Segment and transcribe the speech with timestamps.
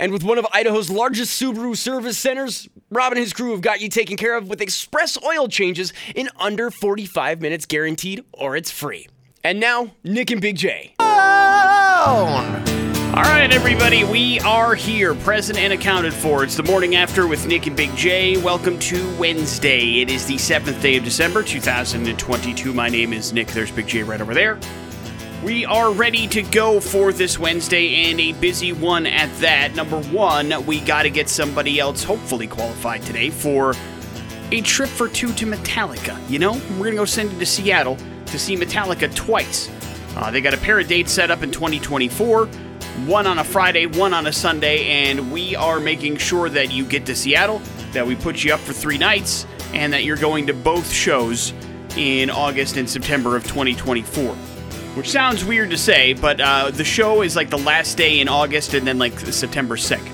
[0.00, 3.82] And with one of Idaho's largest Subaru service centers, Rob and his crew have got
[3.82, 8.70] you taken care of with express oil changes in under 45 minutes guaranteed, or it's
[8.70, 9.08] free.
[9.44, 10.94] And now, Nick and Big J.
[10.98, 11.06] All
[13.24, 16.44] right, everybody, we are here, present and accounted for.
[16.44, 18.38] It's the morning after with Nick and Big J.
[18.38, 20.00] Welcome to Wednesday.
[20.00, 22.72] It is the 7th day of December, 2022.
[22.72, 23.48] My name is Nick.
[23.48, 24.58] There's Big J right over there.
[25.42, 29.74] We are ready to go for this Wednesday and a busy one at that.
[29.74, 33.74] Number one, we got to get somebody else hopefully qualified today for
[34.52, 36.18] a trip for two to Metallica.
[36.28, 39.70] You know, we're going to go send you to Seattle to see Metallica twice.
[40.14, 42.46] Uh, they got a pair of dates set up in 2024
[43.06, 46.84] one on a Friday, one on a Sunday, and we are making sure that you
[46.84, 50.46] get to Seattle, that we put you up for three nights, and that you're going
[50.48, 51.54] to both shows
[51.96, 54.36] in August and September of 2024.
[55.00, 58.28] Which sounds weird to say, but uh, the show is like the last day in
[58.28, 60.12] August and then like September 2nd.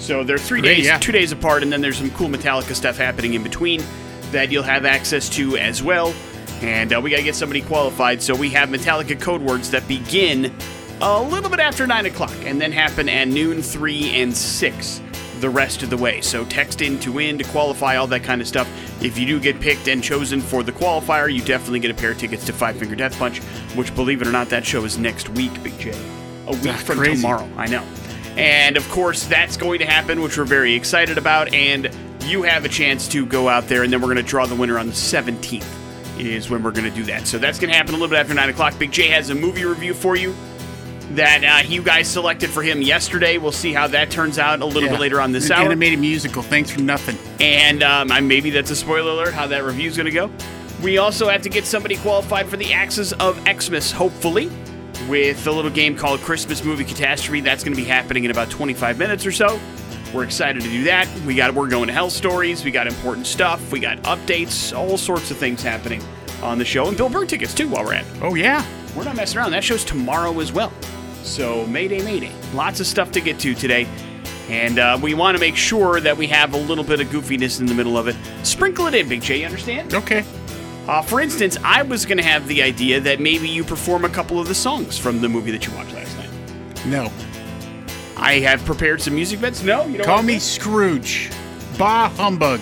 [0.00, 0.96] So they're three Great, days, yeah.
[0.98, 3.82] two days apart, and then there's some cool Metallica stuff happening in between
[4.30, 6.14] that you'll have access to as well.
[6.60, 9.88] And uh, we got to get somebody qualified, so we have Metallica code words that
[9.88, 10.54] begin
[11.00, 15.00] a little bit after 9 o'clock and then happen at noon, 3, and 6
[15.38, 16.20] the rest of the way.
[16.20, 18.68] So text in to win, to qualify, all that kind of stuff.
[19.02, 22.12] If you do get picked and chosen for the qualifier, you definitely get a pair
[22.12, 23.40] of tickets to Five Finger Death Punch,
[23.74, 25.90] which, believe it or not, that show is next week, Big J.
[26.46, 27.16] A week from crazy.
[27.16, 27.84] tomorrow, I know.
[28.36, 31.52] And of course, that's going to happen, which we're very excited about.
[31.52, 31.90] And
[32.24, 34.54] you have a chance to go out there, and then we're going to draw the
[34.54, 35.66] winner on the 17th,
[36.18, 37.26] is when we're going to do that.
[37.26, 38.78] So that's going to happen a little bit after 9 o'clock.
[38.78, 40.34] Big J has a movie review for you
[41.12, 43.38] that uh, you guys selected for him yesterday.
[43.38, 44.90] We'll see how that turns out a little Yeah.
[44.90, 45.64] bit later on this An hour.
[45.64, 46.42] animated musical.
[46.42, 47.16] Thanks for nothing.
[47.40, 50.30] And um, maybe that's a spoiler alert how that review is going to go.
[50.82, 54.50] We also have to get somebody qualified for the Axes of Xmas, hopefully,
[55.08, 57.40] with a little game called Christmas Movie Catastrophe.
[57.40, 59.58] That's going to be happening in about 25 minutes or so.
[60.14, 61.08] We're excited to do that.
[61.26, 62.64] We got we're going to Hell Stories.
[62.64, 63.72] We got important stuff.
[63.72, 64.76] We got updates.
[64.76, 66.02] All sorts of things happening
[66.42, 67.68] on the show, and Bill Burr tickets too.
[67.68, 68.64] While we're at it, Oh, yeah.
[68.96, 69.50] we're not messing around.
[69.50, 70.72] That show's tomorrow as well.
[71.22, 72.32] So, Mayday, Mayday.
[72.54, 73.86] Lots of stuff to get to today.
[74.48, 77.60] And uh, we want to make sure that we have a little bit of goofiness
[77.60, 78.16] in the middle of it.
[78.44, 79.92] Sprinkle it in, Big J, you understand?
[79.94, 80.24] Okay.
[80.86, 84.08] Uh, for instance, I was going to have the idea that maybe you perform a
[84.08, 86.30] couple of the songs from the movie that you watched last night.
[86.86, 87.12] No.
[88.16, 89.62] I have prepared some music beds.
[89.62, 90.38] No, you don't Call me?
[90.38, 91.30] Scrooge.
[91.76, 92.60] Bah humbug.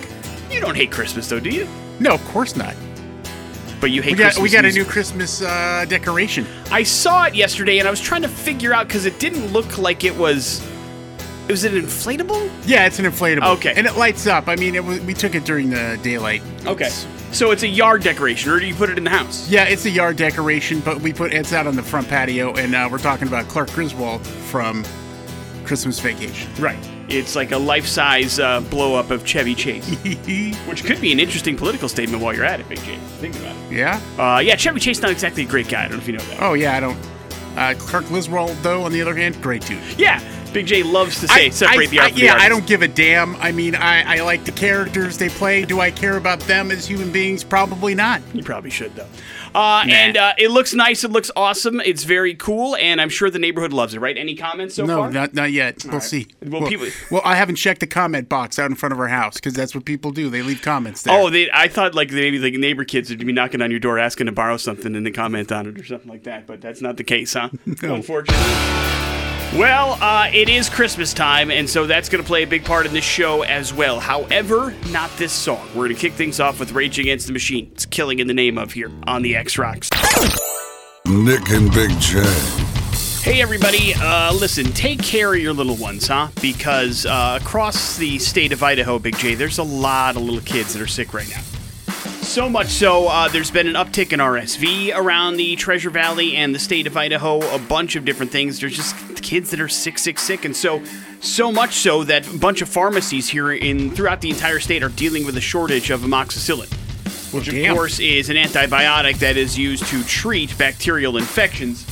[0.51, 1.69] You don't hate Christmas, though, do you?
[2.01, 2.75] No, of course not.
[3.81, 4.83] But you hate We got Christmas we got a music.
[4.87, 6.47] new Christmas uh, decoration.
[6.71, 9.79] I saw it yesterday, and I was trying to figure out because it didn't look
[9.79, 10.67] like it was.
[11.49, 12.51] Was it inflatable?
[12.67, 13.55] Yeah, it's an inflatable.
[13.59, 13.73] Okay.
[13.77, 14.49] and it lights up.
[14.49, 16.43] I mean, it was, we took it during the daylight.
[16.67, 16.89] Okay.
[17.31, 19.49] So it's a yard decoration, or do you put it in the house?
[19.49, 22.75] yeah, it's a yard decoration, but we put it's out on the front patio, and
[22.75, 24.85] uh, we're talking about Clark Griswold from
[25.65, 26.51] Christmas Vacation.
[26.59, 26.79] Right.
[27.09, 29.89] It's like a life-size uh, blow-up of Chevy Chase,
[30.67, 32.97] which could be an interesting political statement while you're at it, Big J.
[33.21, 33.73] Think about it.
[33.73, 34.01] yeah.
[34.19, 35.85] Uh, yeah, Chevy Chase not exactly a great guy.
[35.85, 36.43] I don't know if you know that.
[36.43, 36.99] Oh yeah, I don't.
[37.57, 39.81] Uh, Clark Griswold, though, on the other hand, great dude.
[39.99, 40.21] Yeah,
[40.53, 42.83] Big J loves to say separate the I, art from yeah, the I don't give
[42.83, 43.37] a damn.
[43.37, 45.65] I mean, I, I like the characters they play.
[45.65, 47.45] Do I care about them as human beings?
[47.45, 48.21] Probably not.
[48.35, 49.07] You probably should though.
[49.57, 51.05] Uh, And uh, it looks nice.
[51.05, 51.81] It looks awesome.
[51.81, 54.01] It's very cool, and I'm sure the neighborhood loves it.
[54.01, 54.17] Right?
[54.17, 55.11] Any comments so no, far?
[55.11, 55.85] not not yet.
[55.85, 56.03] We'll right.
[56.03, 56.27] see.
[56.45, 59.35] Well, people- well, I haven't checked the comment box out in front of our house
[59.37, 60.29] because that's what people do.
[60.31, 61.19] They leave comments there.
[61.19, 63.99] Oh, they, I thought like maybe the neighbor kids would be knocking on your door
[63.99, 66.81] asking to borrow something and then comment on it or something like that, but that's
[66.83, 67.49] not the case, huh?
[67.83, 69.16] Unfortunately.
[69.57, 72.85] Well, uh, it is Christmas time, and so that's going to play a big part
[72.85, 73.99] in this show as well.
[73.99, 75.67] However, not this song.
[75.69, 77.71] We're going to kick things off with Rage Against the Machine.
[77.73, 79.89] It's killing in the name of here on the X Rocks.
[81.07, 82.23] Nick and Big J.
[83.23, 86.29] Hey, everybody, uh, listen, take care of your little ones, huh?
[86.43, 90.75] Because uh, across the state of Idaho, Big J, there's a lot of little kids
[90.75, 91.41] that are sick right now.
[92.27, 96.55] So much so, uh, there's been an uptick in RSV around the Treasure Valley and
[96.55, 97.41] the state of Idaho.
[97.55, 98.61] A bunch of different things.
[98.61, 100.83] There's just kids that are sick, sick, sick, and so
[101.21, 104.91] so much so that a bunch of pharmacies here in throughout the entire state are
[104.91, 106.71] dealing with a shortage of amoxicillin,
[107.33, 111.87] which of course is an antibiotic that is used to treat bacterial infections.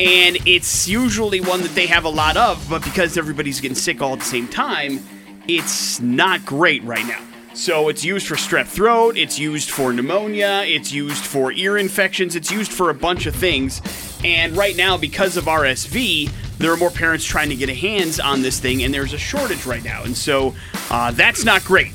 [0.00, 4.00] and it's usually one that they have a lot of, but because everybody's getting sick
[4.00, 4.98] all at the same time,
[5.46, 7.20] it's not great right now.
[7.54, 12.34] So it's used for strep throat, it's used for pneumonia, it's used for ear infections,
[12.34, 13.80] it's used for a bunch of things.
[14.24, 18.18] And right now, because of RSV, there are more parents trying to get a hands
[18.18, 20.02] on this thing, and there's a shortage right now.
[20.02, 20.54] And so
[20.90, 21.92] uh, that's not great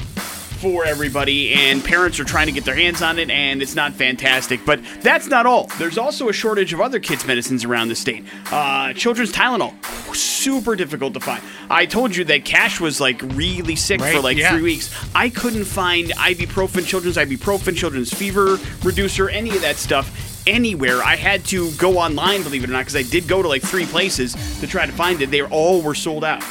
[0.60, 3.94] for everybody, and parents are trying to get their hands on it, and it's not
[3.94, 4.60] fantastic.
[4.66, 5.68] But that's not all.
[5.78, 8.26] There's also a shortage of other kids' medicines around the state.
[8.52, 9.74] Uh, children's Tylenol,
[10.14, 11.42] super difficult to find.
[11.70, 14.52] I told you that Cash was like really sick for like yeah.
[14.52, 14.94] three weeks.
[15.16, 21.02] I couldn't find ibuprofen, children's ibuprofen, children's fever reducer, any of that stuff anywhere.
[21.02, 23.62] I had to go online, believe it or not, because I did go to like
[23.62, 25.32] three places to try to find it.
[25.32, 26.44] They all were sold out.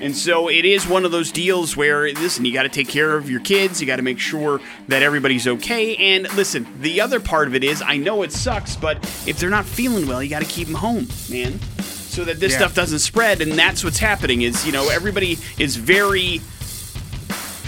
[0.00, 3.16] And so it is one of those deals where, listen, you got to take care
[3.16, 3.80] of your kids.
[3.80, 5.96] You got to make sure that everybody's okay.
[5.96, 8.96] And listen, the other part of it is, I know it sucks, but
[9.26, 12.52] if they're not feeling well, you got to keep them home, man, so that this
[12.52, 12.58] Yeah.
[12.58, 13.40] stuff doesn't spread.
[13.40, 14.42] And that's what's happening.
[14.42, 16.40] Is you know everybody is very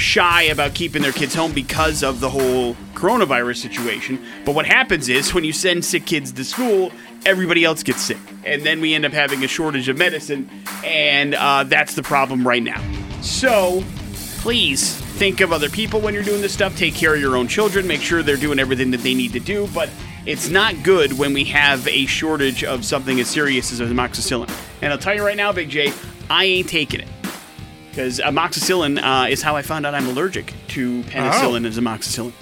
[0.00, 4.18] shy about keeping their kids home because of the whole coronavirus situation.
[4.44, 6.92] But what happens is when you send sick kids to school,
[7.24, 8.18] everybody else gets sick.
[8.44, 10.50] And then we end up having a shortage of medicine.
[10.84, 12.82] And uh, that's the problem right now.
[13.22, 13.84] So
[14.38, 16.76] please think of other people when you're doing this stuff.
[16.76, 17.86] Take care of your own children.
[17.86, 19.68] Make sure they're doing everything that they need to do.
[19.74, 19.90] But
[20.26, 24.50] it's not good when we have a shortage of something as serious as amoxicillin.
[24.82, 25.92] And I'll tell you right now, Big J,
[26.28, 27.08] I ain't taking it
[27.90, 32.32] because amoxicillin uh, is how I found out I'm allergic to penicillin as amoxicillin.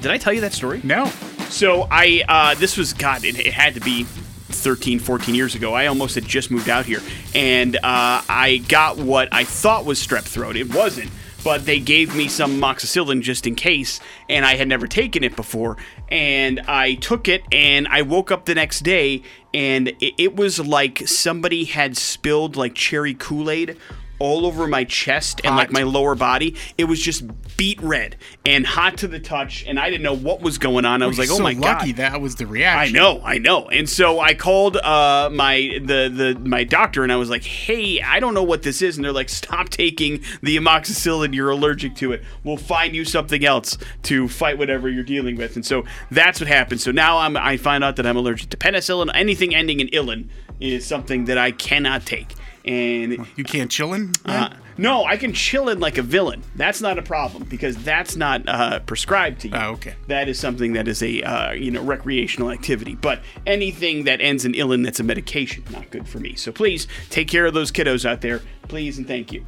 [0.00, 0.80] Did I tell you that story?
[0.82, 1.06] No.
[1.48, 5.74] So I, uh, this was, God, it, it had to be 13, 14 years ago.
[5.74, 7.00] I almost had just moved out here.
[7.34, 7.80] And uh,
[8.28, 10.56] I got what I thought was strep throat.
[10.56, 11.10] It wasn't.
[11.44, 15.34] But they gave me some amoxicillin just in case, and I had never taken it
[15.34, 15.76] before.
[16.08, 20.60] And I took it, and I woke up the next day, and it, it was
[20.60, 23.76] like somebody had spilled like cherry Kool Aid
[24.22, 26.54] all over my chest and like my lower body.
[26.78, 27.24] It was just
[27.56, 28.16] beet red
[28.46, 31.02] and hot to the touch, and I didn't know what was going on.
[31.02, 32.96] I was like, "Oh my lucky god!" that was the reaction.
[32.96, 33.68] I know, I know.
[33.68, 38.00] And so I called uh, my the the my doctor, and I was like, "Hey,
[38.00, 41.34] I don't know what this is." And they're like, "Stop taking the amoxicillin.
[41.34, 42.22] You're allergic to it.
[42.44, 46.48] We'll find you something else to fight whatever you're dealing with." And so that's what
[46.48, 46.80] happened.
[46.80, 49.10] So now I'm I find out that I'm allergic to penicillin.
[49.14, 50.28] Anything ending in illin
[50.60, 52.36] is something that I cannot take.
[52.64, 54.16] And You can't chillin'?
[54.24, 56.42] uh, no, I can chill in like a villain.
[56.56, 59.54] That's not a problem because that's not uh, prescribed to you.
[59.54, 59.94] Oh, okay.
[60.06, 62.94] That is something that is a uh, you know recreational activity.
[62.94, 66.34] But anything that ends in illin that's a medication, not good for me.
[66.36, 69.44] So please take care of those kiddos out there, please and thank you.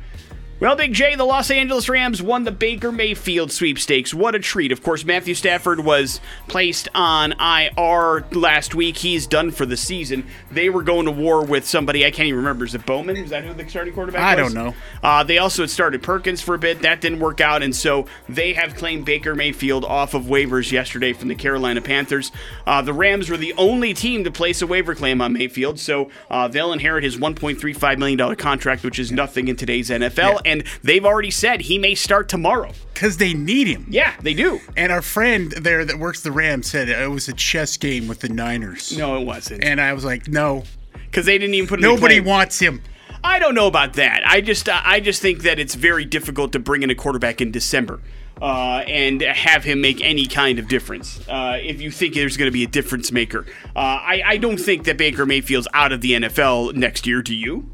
[0.64, 4.14] Well, Big J, the Los Angeles Rams won the Baker Mayfield sweepstakes.
[4.14, 4.72] What a treat.
[4.72, 8.96] Of course, Matthew Stafford was placed on IR last week.
[8.96, 10.26] He's done for the season.
[10.50, 12.64] They were going to war with somebody, I can't even remember.
[12.64, 13.18] Is it Bowman?
[13.18, 14.54] Is that who the starting quarterback I was?
[14.54, 14.74] don't know.
[15.02, 16.80] Uh, they also had started Perkins for a bit.
[16.80, 21.12] That didn't work out, and so they have claimed Baker Mayfield off of waivers yesterday
[21.12, 22.32] from the Carolina Panthers.
[22.66, 26.08] Uh, the Rams were the only team to place a waiver claim on Mayfield, so
[26.30, 31.04] uh, they'll inherit his $1.35 million contract, which is nothing in today's NFL, and they've
[31.04, 32.72] already said he may start tomorrow.
[32.92, 33.86] Because they need him.
[33.88, 34.60] Yeah, they do.
[34.76, 38.20] And our friend there that works the Rams said it was a chess game with
[38.20, 38.96] the Niners.
[38.96, 39.64] No, it wasn't.
[39.64, 40.62] And I was like, no.
[40.92, 42.82] Because they didn't even put in a Nobody wants him.
[43.24, 44.22] I don't know about that.
[44.26, 47.40] I just uh, I just think that it's very difficult to bring in a quarterback
[47.40, 48.00] in December.
[48.42, 51.20] Uh, and have him make any kind of difference.
[51.28, 53.46] Uh, if you think there's going to be a difference maker,
[53.76, 57.22] uh, I, I don't think that Baker Mayfield's out of the NFL next year.
[57.22, 57.70] Do you?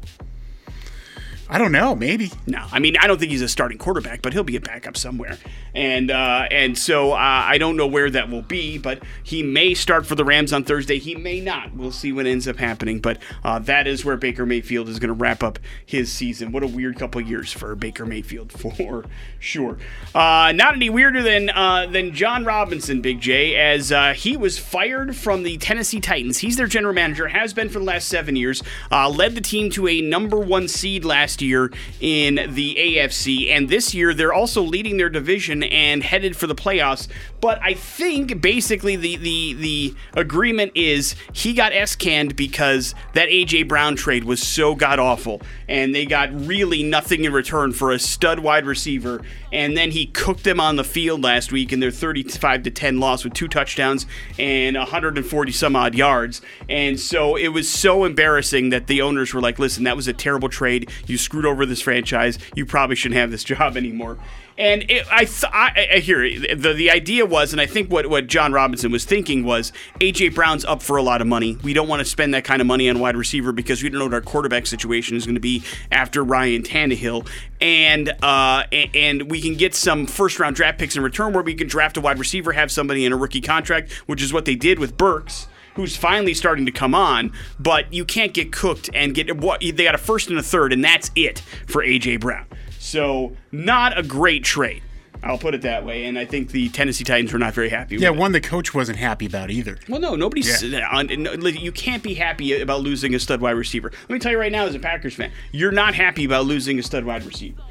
[1.51, 1.93] I don't know.
[1.95, 2.31] Maybe.
[2.47, 4.95] No, I mean I don't think he's a starting quarterback, but he'll be a backup
[4.95, 5.37] somewhere.
[5.75, 9.73] And uh, and so uh, I don't know where that will be, but he may
[9.73, 10.97] start for the Rams on Thursday.
[10.97, 11.75] He may not.
[11.75, 13.01] We'll see what ends up happening.
[13.01, 16.53] But uh, that is where Baker Mayfield is going to wrap up his season.
[16.53, 19.03] What a weird couple of years for Baker Mayfield, for
[19.37, 19.77] sure.
[20.15, 24.57] Uh, not any weirder than uh, than Jon Robinson, Big J, as uh, he was
[24.57, 26.37] fired from the Tennessee Titans.
[26.37, 28.63] He's their general manager, has been for the last seven years.
[28.89, 33.93] Led the team to a number one seed last year in the AFC, and this
[33.93, 37.07] year they're also leading their division and headed for the playoffs.
[37.41, 43.29] But I think basically the the the agreement is he got S canned because that
[43.29, 47.91] AJ Brown trade was so god awful, and they got really nothing in return for
[47.91, 49.21] a stud wide receiver.
[49.51, 52.99] And then he cooked them on the field last week in their 35 to 10
[52.99, 54.05] loss with two touchdowns
[54.39, 56.41] and 140 some odd yards.
[56.69, 60.13] And so it was so embarrassing that the owners were like, "Listen, that was a
[60.13, 60.89] terrible trade.
[61.05, 62.37] You screwed." over this franchise.
[62.55, 64.17] You probably shouldn't have this job anymore.
[64.57, 66.21] And it, I, I, I hear
[66.55, 70.35] the the idea was, and I think what what Jon Robinson was thinking was, AJ
[70.35, 71.57] Brown's up for a lot of money.
[71.63, 73.99] We don't want to spend that kind of money on wide receiver because we don't
[73.99, 77.27] know what our quarterback situation is going to be after Ryan Tannehill,
[77.59, 81.55] and uh, and we can get some first round draft picks in return where we
[81.55, 84.55] can draft a wide receiver, have somebody in a rookie contract, which is what they
[84.55, 89.13] did with Burks who's finally starting to come on, but you can't get cooked and
[89.13, 92.45] get what they got a first and a third, and that's it for AJ Brown.
[92.79, 94.83] So not a great trade.
[95.23, 97.95] I'll put it that way, and I think the Tennessee Titans were not very happy.
[97.95, 98.21] Yeah, with it.
[98.21, 99.77] one the coach wasn't happy about either.
[99.87, 100.63] Well, no, nobody's.
[100.63, 103.91] Uh, on, no, you can't be happy about losing a stud wide receiver.
[103.91, 106.79] Let me tell you right now, as a Packers fan, you're not happy about losing
[106.79, 107.61] a stud wide receiver.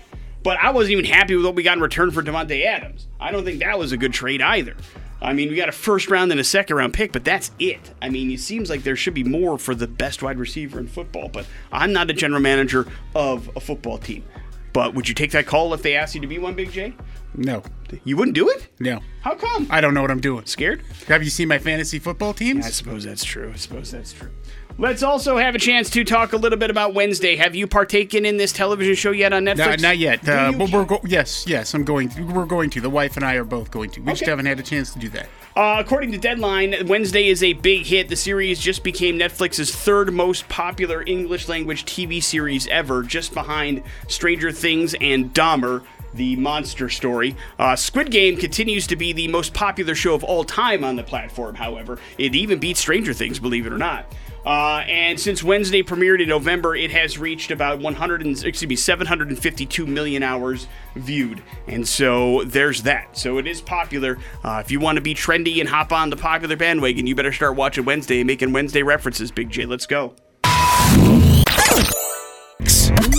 [0.42, 3.08] But I wasn't even happy with what we got in return for Davante Adams.
[3.18, 4.76] I don't think that was a good trade either.
[5.22, 7.92] I mean, we got a first round and a second round pick, but that's it.
[8.00, 10.86] I mean, it seems like there should be more for the best wide receiver in
[10.86, 14.24] football, but I'm not a general manager of a football team.
[14.72, 16.94] But would you take that call if they asked you to be one, Big J?
[17.34, 17.62] No,
[18.04, 18.68] You wouldn't do it?
[18.80, 19.00] no.
[19.22, 19.66] How come?
[19.70, 20.46] I don't know what I'm doing.
[20.46, 20.82] Scared?
[21.08, 22.66] Have you seen my fantasy football teams?
[22.66, 23.50] I suppose that's true.
[23.52, 24.30] I suppose that's true.
[24.80, 27.36] Let's also have a chance to talk a little bit about Wednesday.
[27.36, 29.56] Have you partaken in this television show yet on Netflix?
[29.58, 29.82] No, Netflix?
[29.82, 30.26] not yet.
[30.26, 31.74] Uh, you but we're go- yes, yes.
[31.74, 32.08] I'm going.
[32.08, 32.80] To, we're going to.
[32.80, 34.00] The wife and I are both going to.
[34.00, 35.28] We just haven't had a chance to do that.
[35.54, 38.08] Uh, according to Deadline, Wednesday is a big hit.
[38.08, 43.82] The series just became Netflix's third most popular English language TV series ever, just behind
[44.08, 45.82] Stranger Things and Dahmer.
[46.14, 47.36] The monster story.
[47.58, 51.04] Uh, Squid Game continues to be the most popular show of all time on the
[51.04, 51.98] platform, however.
[52.18, 54.12] It even beats Stranger Things, believe it or not.
[54.44, 58.76] Uh, and since Wednesday premiered in November, it has reached about 100 and, excuse me
[58.76, 60.66] 752 million hours
[60.96, 63.16] viewed, and so there's that.
[63.16, 64.18] So it is popular.
[64.42, 67.32] Uh, if you want to be trendy and hop on the popular bandwagon, you better
[67.32, 69.30] start watching Wednesday and making Wednesday references.
[69.30, 70.14] Big J, let's go.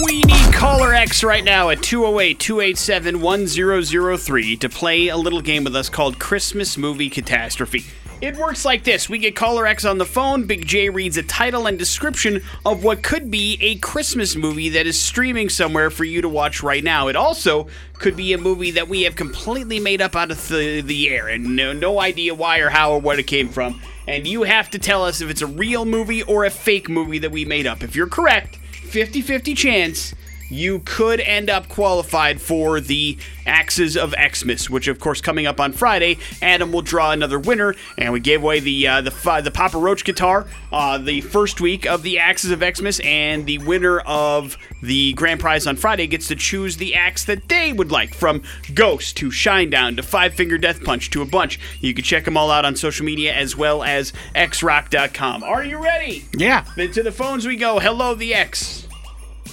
[0.05, 5.63] We need caller X right now at 208 287 1003 to play a little game
[5.63, 7.85] with us called Christmas Movie Catastrophe.
[8.21, 11.23] It works like this we get caller X on the phone, Big J reads a
[11.23, 16.03] title and description of what could be a Christmas movie that is streaming somewhere for
[16.03, 17.07] you to watch right now.
[17.07, 20.81] It also could be a movie that we have completely made up out of the,
[20.81, 23.81] the air and no, no idea why or how or what it came from.
[24.07, 27.17] And you have to tell us if it's a real movie or a fake movie
[27.17, 27.81] that we made up.
[27.81, 30.13] If you're correct, 50 50 chance
[30.51, 35.59] you could end up qualified for the Axes of Xmas, which of course coming up
[35.59, 39.41] on Friday, Adam will draw another winner, and we gave away the uh, the fi-
[39.41, 43.57] the Papa Roach guitar uh, the first week of the Axes of Xmas, and the
[43.59, 47.91] winner of the grand prize on Friday gets to choose the axe that they would
[47.91, 48.43] like, from
[48.73, 51.59] Ghost to Shinedown to Five Finger Death Punch to a bunch.
[51.79, 55.43] You can check them all out on social media as well as xrock.com.
[55.43, 56.25] Are you ready?
[56.35, 56.65] Yeah.
[56.75, 57.79] Then to the phones we go.
[57.79, 58.87] Hello, the X.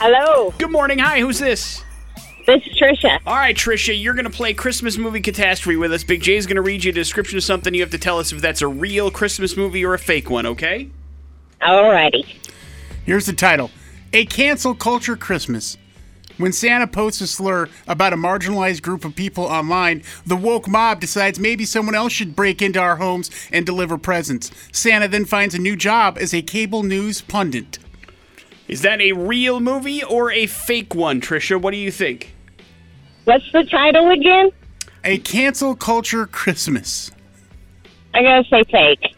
[0.01, 1.01] Hello, Good morning.
[1.01, 1.83] Hi, who's this?
[2.47, 3.19] this is Trisha.
[3.27, 6.05] All right, Trisha, you're going to play Christmas movie catastrophe with us.
[6.05, 7.75] Big J's going to read you a description of something.
[7.75, 10.47] You have to tell us if that's a real Christmas movie or a fake one,
[10.47, 10.89] okay?
[11.61, 12.25] Alrighty.
[13.05, 13.73] Here's the title:
[14.13, 15.77] A cancel culture Christmas.
[16.37, 21.01] When Santa posts a slur about a marginalized group of people online, the woke mob
[21.01, 24.53] decides maybe someone else should break into our homes and deliver presents.
[24.71, 27.81] Santa then finds a new job as a cable news pundit.
[28.69, 31.61] Is that a real movie or a fake one, Trisha?
[31.61, 32.35] What do you think?
[33.25, 34.51] What's the title again?
[35.05, 37.11] A cancel culture Christmas.
[38.15, 39.15] I gotta say fake.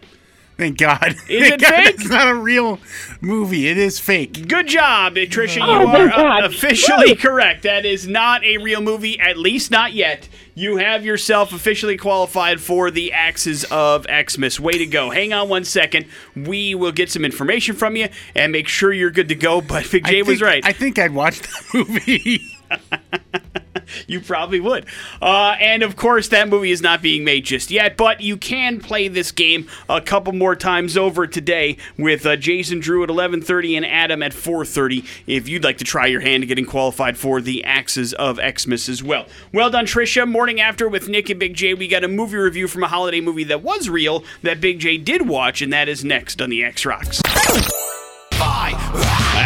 [0.56, 1.14] Thank God.
[1.28, 1.94] Is it God fake?
[1.94, 2.78] It's not a real
[3.22, 3.66] movie.
[3.68, 4.46] It is fake.
[4.46, 5.56] Good job, Trisha.
[5.56, 6.44] You Oh, are uh, God.
[6.44, 7.62] officially correct.
[7.62, 10.28] That is not a real movie, at least not yet.
[10.60, 14.60] You have yourself officially qualified for the Axes of Xmas.
[14.60, 15.08] Way to go.
[15.08, 16.04] Hang on one second.
[16.36, 19.62] We will get some information from you and make sure you're good to go.
[19.62, 20.62] But Big J was right.
[20.62, 22.42] I think I'd watch that movie.
[24.06, 24.86] You probably would.
[25.20, 28.80] Uh, and of course, that movie is not being made just yet, but you can
[28.80, 33.76] play this game a couple more times over today with uh, Jason Drew at 11:30
[33.76, 37.40] and Adam at 4:30 if you'd like to try your hand at getting qualified for
[37.40, 39.26] the Axes of Xmas as well.
[39.52, 40.28] Well done, Trisha.
[40.28, 43.20] Morning after with Nick and Big J, we got a movie review from a holiday
[43.20, 46.64] movie that was real that Big J did watch, and that is next on the
[46.64, 47.20] X Rocks.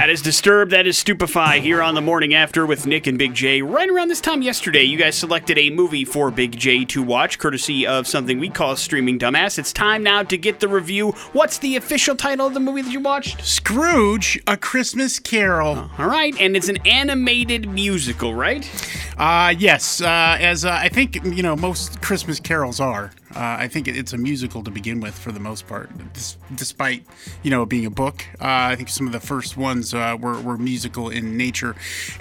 [0.04, 3.32] That is Disturbed, that is Stupify here on the morning after with Nick and Big
[3.32, 3.62] J.
[3.62, 7.38] Right around this time yesterday, you guys selected a movie for Big J to watch,
[7.38, 9.58] courtesy of something we call Streaming Dumbass.
[9.58, 11.12] It's time now to get the review.
[11.32, 13.42] What's the official title of the movie that you watched?
[13.46, 15.88] Scrooge, A Christmas Carol.
[15.96, 18.70] All right, and it's an animated musical, right?
[19.16, 23.10] Uh, yes, uh, as uh, I think, you know, most Christmas carols are.
[23.34, 25.90] Uh, I think it, it's a musical to begin with for the most part,
[26.54, 27.04] despite
[27.42, 28.24] you know being a book.
[28.40, 31.74] Uh, I think some of the first ones uh, were, were musical in nature.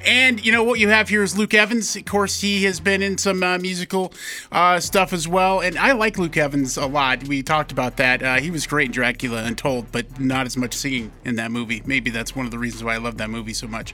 [0.06, 1.96] And you know what you have here is Luke Evans.
[1.96, 4.12] Of course, he has been in some uh, musical
[4.52, 7.28] uh, stuff as well, and I like Luke Evans a lot.
[7.28, 8.24] We talked about that.
[8.24, 11.84] Uh, he was great in Dracula Untold, but not as much singing in that movie.
[11.86, 13.94] Maybe that's one of the reasons why I love that movie so much.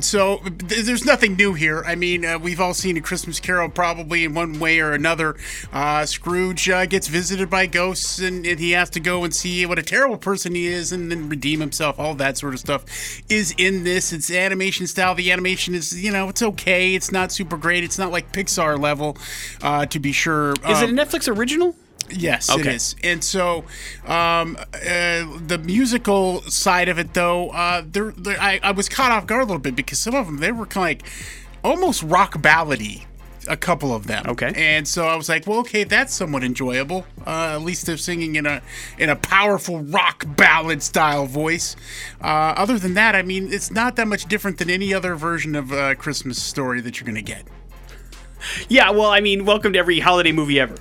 [0.00, 1.84] So th- there's nothing new here.
[1.86, 5.36] I mean, we've all seen a Christmas Carol probably in one way or another.
[5.72, 9.66] Uh, Scrooge uh, gets visited by ghosts, and, and he has to go and see
[9.66, 11.98] what a terrible person he is, and then redeem himself.
[11.98, 12.84] All that sort of stuff
[13.28, 14.12] is in this.
[14.12, 15.14] It's animation style.
[15.14, 16.94] The animation is, you know, it's okay.
[16.94, 17.84] It's not super great.
[17.84, 19.16] It's not like Pixar level,
[19.62, 20.52] uh, to be sure.
[20.68, 21.74] Is it a Um, Netflix original?
[22.10, 22.74] Yes, it Okay.
[22.74, 22.94] is.
[23.02, 23.64] And so,
[24.06, 29.26] um, uh, the musical side of it, though, uh, there, I, I was caught off
[29.26, 31.12] guard a little bit because some of them they were kind of like
[31.64, 33.04] almost rock ballady.
[33.48, 34.24] A couple of them.
[34.26, 34.52] Okay.
[34.54, 37.06] And so I was like, well, okay, that's somewhat enjoyable.
[37.26, 38.62] Uh, at least they're singing in a
[38.98, 41.76] in a powerful rock ballad style voice.
[42.20, 45.54] Uh, other than that, I mean, it's not that much different than any other version
[45.54, 47.44] of uh, Christmas story that you're gonna get.
[48.68, 50.76] Yeah, well, I mean, welcome to every holiday movie ever.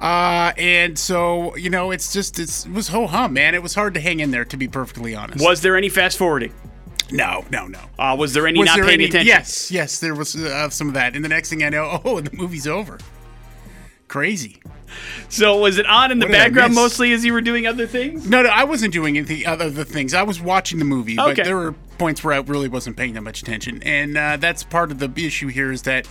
[0.00, 3.54] Uh, and so you know, it's just it's, it was ho hum, man.
[3.54, 5.44] It was hard to hang in there, to be perfectly honest.
[5.44, 6.52] Was there any fast forwarding?
[7.10, 7.80] No, no, no.
[7.98, 9.04] Uh, was there any was not there paying any?
[9.04, 9.28] attention?
[9.28, 11.14] Yes, yes, there was uh, some of that.
[11.14, 12.98] And the next thing I know, oh, the movie's over.
[14.08, 14.62] Crazy.
[15.28, 17.66] So was it on in the What did I background mostly as you were doing
[17.66, 18.28] other things?
[18.28, 20.14] No, no, I wasn't doing anything other things.
[20.14, 23.22] I was watching the movie, but there were points where I really wasn't paying that
[23.22, 26.08] much attention, and uh, that's part of the issue here is that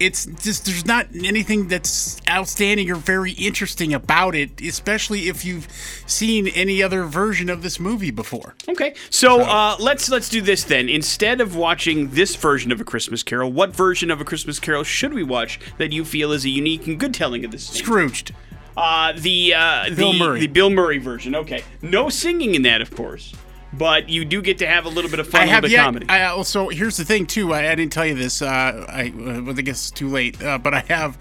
[0.00, 5.68] it's just there's not anything that's outstanding or very interesting about it, especially if you've
[6.06, 8.54] seen any other version of this movie before.
[8.68, 10.88] Okay, so uh, let's let's do this then.
[10.88, 14.84] Instead of watching this version of a Christmas Carol, what version of a Christmas Carol
[14.84, 17.68] should we watch that you feel is a unique and good telling of this?
[17.70, 17.82] thing?
[17.82, 18.34] Scrooged.
[18.76, 20.40] Uh, the uh, Bill the, Murray.
[20.40, 21.34] the Bill Murray version.
[21.34, 23.32] Okay, no singing in that, of course,
[23.78, 25.84] but you do get to have a little bit of fun I with the yet.
[25.84, 26.06] comedy.
[26.08, 27.52] I also here's the thing too.
[27.52, 28.42] I, I didn't tell you this.
[28.42, 30.42] Uh, I uh, well, I guess it's too late.
[30.42, 31.16] Uh, but I have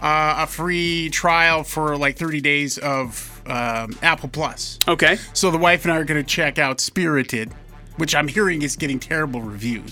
[0.00, 4.78] uh, a free trial for like 30 days of um, Apple Plus.
[4.86, 7.52] okay, So the wife and I are going to check out Spirited,
[7.96, 9.90] which I'm hearing is getting terrible reviews.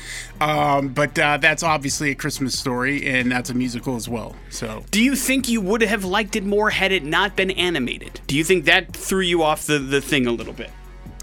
[0.40, 4.36] um, but uh, that's obviously a Christmas story, and that's a musical as well.
[4.50, 8.20] So do you think you would have liked it more had it not been animated?
[8.26, 10.70] Do you think that threw you off the the thing a little bit?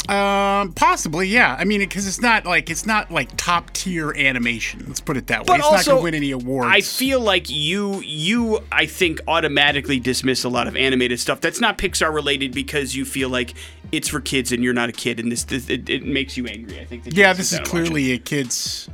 [0.10, 1.56] Um, possibly, yeah.
[1.58, 4.84] I mean, because it's not like it's not like top tier animation.
[4.88, 5.46] Let's put it that way.
[5.48, 6.68] But it's also, not going to win any awards.
[6.70, 11.60] I feel like you you I think automatically dismiss a lot of animated stuff that's
[11.60, 13.56] not Pixar related because you feel like
[13.92, 16.46] it's for kids and you're not a kid and this, this it, it makes you
[16.46, 16.80] angry.
[16.80, 17.06] I think.
[17.06, 17.86] That yeah, this is down and watch it.
[17.88, 18.90] clearly a kid's.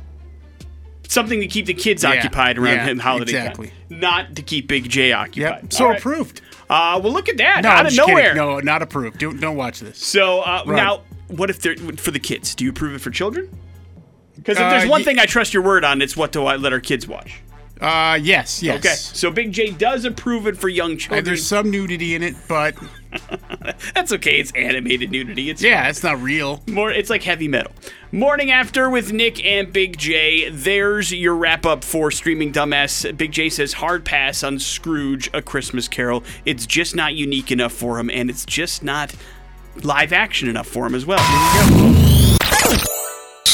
[1.08, 3.68] something to keep the kids Yeah, occupied around yeah, holiday exactly.
[3.68, 5.62] time, not to keep Big J occupied.
[5.62, 5.72] Yep.
[5.72, 5.98] So right.
[5.98, 6.40] approved.
[6.72, 8.16] Uh, well, look at that No, out I'm of nowhere.
[8.30, 8.36] kidding.
[8.36, 9.18] No, not approved.
[9.18, 9.98] Don't don't watch this.
[9.98, 12.54] So uh, now, what if they're for the kids?
[12.54, 13.48] Do you approve it for children?
[14.36, 16.46] Because if Uh, there's one ye- thing I trust your word on, it's what do
[16.46, 17.40] I let our kids watch?
[17.82, 18.78] Uh, yes, yes.
[18.78, 21.24] Okay, so Big J does approve it for young children.
[21.24, 22.76] there's some nudity in it, but
[23.94, 24.38] That's okay.
[24.38, 25.50] It's animated nudity.
[25.50, 26.62] It's yeah, it's not real.
[26.68, 26.90] more.
[26.90, 27.72] It's like heavy metal.
[28.10, 30.48] Morning after with Nick and Big J.
[30.50, 33.16] There's your wrap up for streaming dumbass.
[33.16, 36.22] Big J says hard pass on Scrooge, A Christmas Carol.
[36.44, 39.14] It's just not unique enough for him, and it's just not
[39.82, 42.11] live action enough for him as well.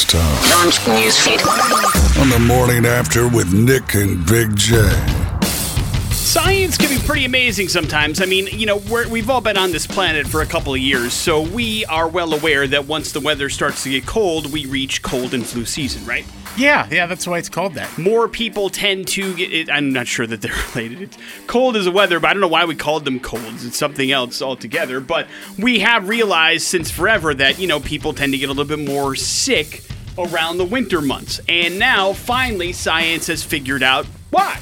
[0.09, 2.19] Stuff Launch newsfeed.
[2.19, 4.77] on the morning after with Nick and Big J.
[6.09, 8.19] Science can be pretty amazing sometimes.
[8.19, 10.79] I mean, you know, we're, we've all been on this planet for a couple of
[10.79, 14.65] years, so we are well aware that once the weather starts to get cold, we
[14.65, 16.25] reach cold and flu season, right?
[16.57, 17.95] Yeah, yeah, that's why it's called that.
[17.99, 19.69] more people tend to get it.
[19.69, 21.03] I'm not sure that they're related.
[21.03, 23.63] It's cold is a weather, but I don't know why we called them colds.
[23.63, 25.01] It's something else altogether.
[25.01, 25.27] But
[25.59, 28.83] we have realized since forever that, you know, people tend to get a little bit
[28.83, 29.83] more sick
[30.19, 31.39] around the winter months.
[31.47, 34.59] And now, finally, science has figured out why.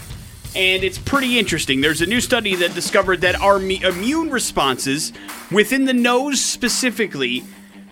[0.56, 1.82] And it's pretty interesting.
[1.82, 5.13] There's a new study that discovered that our me- immune responses
[5.52, 7.43] within the nose specifically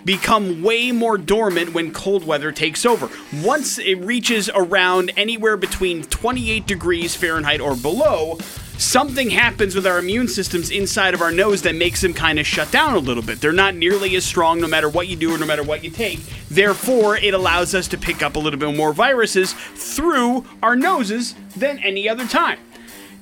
[0.06, 3.10] become way more dormant when cold weather takes over.
[3.44, 8.38] Once it reaches around anywhere between 28 degrees Fahrenheit or below,
[8.78, 12.48] something happens with our immune systems inside of our nose that makes them kind of
[12.48, 13.42] shut down a little bit.
[13.42, 15.90] They're not nearly as strong no matter what you do or no matter what you
[15.90, 16.20] take.
[16.50, 21.36] Therefore, it allows us to pick up a little bit more viruses through our noses
[21.56, 22.60] than any other time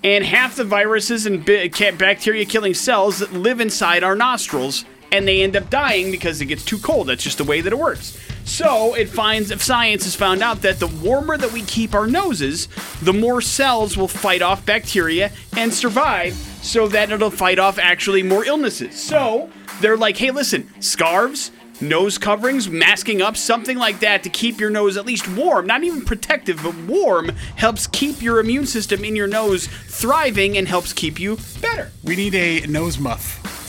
[0.03, 5.41] and half the viruses and bacteria killing cells that live inside our nostrils and they
[5.43, 8.17] end up dying because it gets too cold that's just the way that it works
[8.45, 12.07] So it finds if science has found out that the warmer that we keep our
[12.07, 12.67] noses,
[13.01, 18.21] the more cells will fight off bacteria and survive so that it'll fight off actually
[18.21, 19.01] more illnesses.
[19.01, 19.49] So
[19.79, 24.69] they're like, hey, listen, scarves, nose coverings, masking up, something like that to keep your
[24.69, 29.15] nose at least warm, not even protective, but warm, helps keep your immune system in
[29.15, 31.91] your nose thriving and helps keep you better.
[32.03, 33.62] We need a nose muff.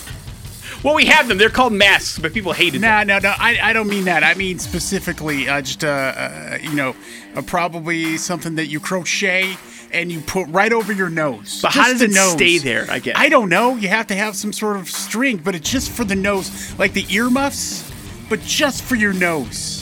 [0.84, 1.38] Well, we have them.
[1.38, 3.08] They're called masks, but people hated them.
[3.08, 3.34] No, no, no.
[3.38, 4.22] I, I don't mean that.
[4.22, 6.94] I mean specifically, uh, just uh, uh, you know,
[7.34, 9.56] uh, probably something that you crochet
[9.92, 11.60] and you put right over your nose.
[11.62, 13.14] But how does the it stay there, I guess?
[13.16, 13.76] I don't know.
[13.76, 16.92] You have to have some sort of string, but it's just for the nose, like
[16.92, 17.90] the earmuffs,
[18.28, 19.80] but just for your nose.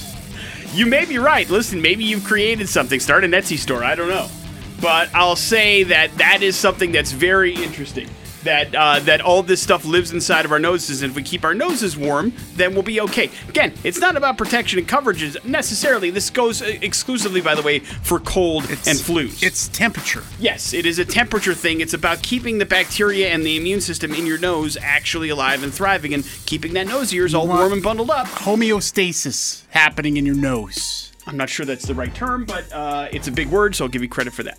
[0.72, 1.50] You may be right.
[1.50, 3.00] Listen, maybe you've created something.
[3.00, 3.82] Start an Etsy store.
[3.82, 4.28] I don't know.
[4.80, 8.08] But I'll say that that is something that's very interesting.
[8.44, 11.44] That uh, that all this stuff lives inside of our noses, and if we keep
[11.44, 13.30] our noses warm, then we'll be okay.
[13.48, 16.10] Again, it's not about protection and coverages necessarily.
[16.10, 19.42] This goes uh, exclusively, by the way, for cold and flus.
[19.42, 20.24] It's temperature.
[20.40, 21.80] Yes, it is a temperature thing.
[21.80, 25.72] It's about keeping the bacteria and the immune system in your nose actually alive and
[25.72, 28.26] thriving and keeping that nose of yours all warm and bundled up.
[28.26, 31.11] Homeostasis happening in your nose.
[31.32, 33.88] I'm not sure that's the right term, but uh, it's a big word, so I'll
[33.88, 34.58] give you credit for that.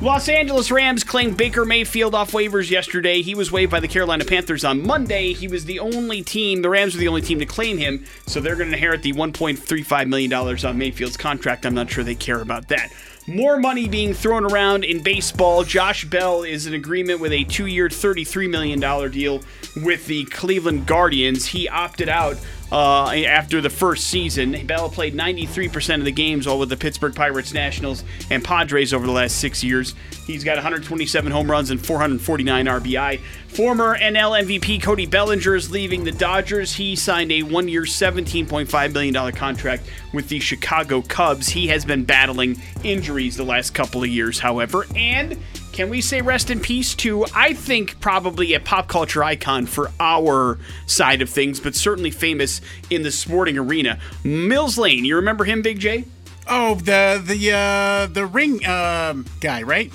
[0.00, 3.20] Los Angeles Rams claimed Baker Mayfield off waivers yesterday.
[3.20, 5.32] He was waived by the Carolina Panthers on Monday.
[5.32, 8.40] He was the only team, the Rams were the only team to claim him, so
[8.40, 11.66] they're going to inherit the $1.35 million on Mayfield's contract.
[11.66, 12.92] I'm not sure they care about that.
[13.26, 15.62] More money being thrown around in baseball.
[15.62, 18.80] Josh Bell is in agreement with a two year, $33 million
[19.10, 19.42] deal
[19.76, 21.44] with the Cleveland Guardians.
[21.44, 22.38] He opted out
[22.70, 24.66] uh, after the first season.
[24.66, 29.06] Bell played 93% of the games, all with the Pittsburgh Pirates, Nationals, and Padres over
[29.06, 29.94] the last six years.
[30.26, 33.20] He's got 127 home runs and 449 RBI.
[33.48, 36.74] Former NL MVP Cody Bellinger is leaving the Dodgers.
[36.74, 41.48] He signed a one year, $17.5 million contract with the Chicago Cubs.
[41.48, 44.84] He has been battling injuries the last couple of years, however.
[44.94, 45.38] And
[45.78, 49.92] can we say rest in peace to, I think, probably a pop culture icon for
[50.00, 52.60] our side of things, but certainly famous
[52.90, 54.00] in the sporting arena?
[54.24, 55.04] Mills Lane.
[55.04, 56.04] You remember him, Big J?
[56.48, 59.92] Oh, the the uh, the ring um, guy, right?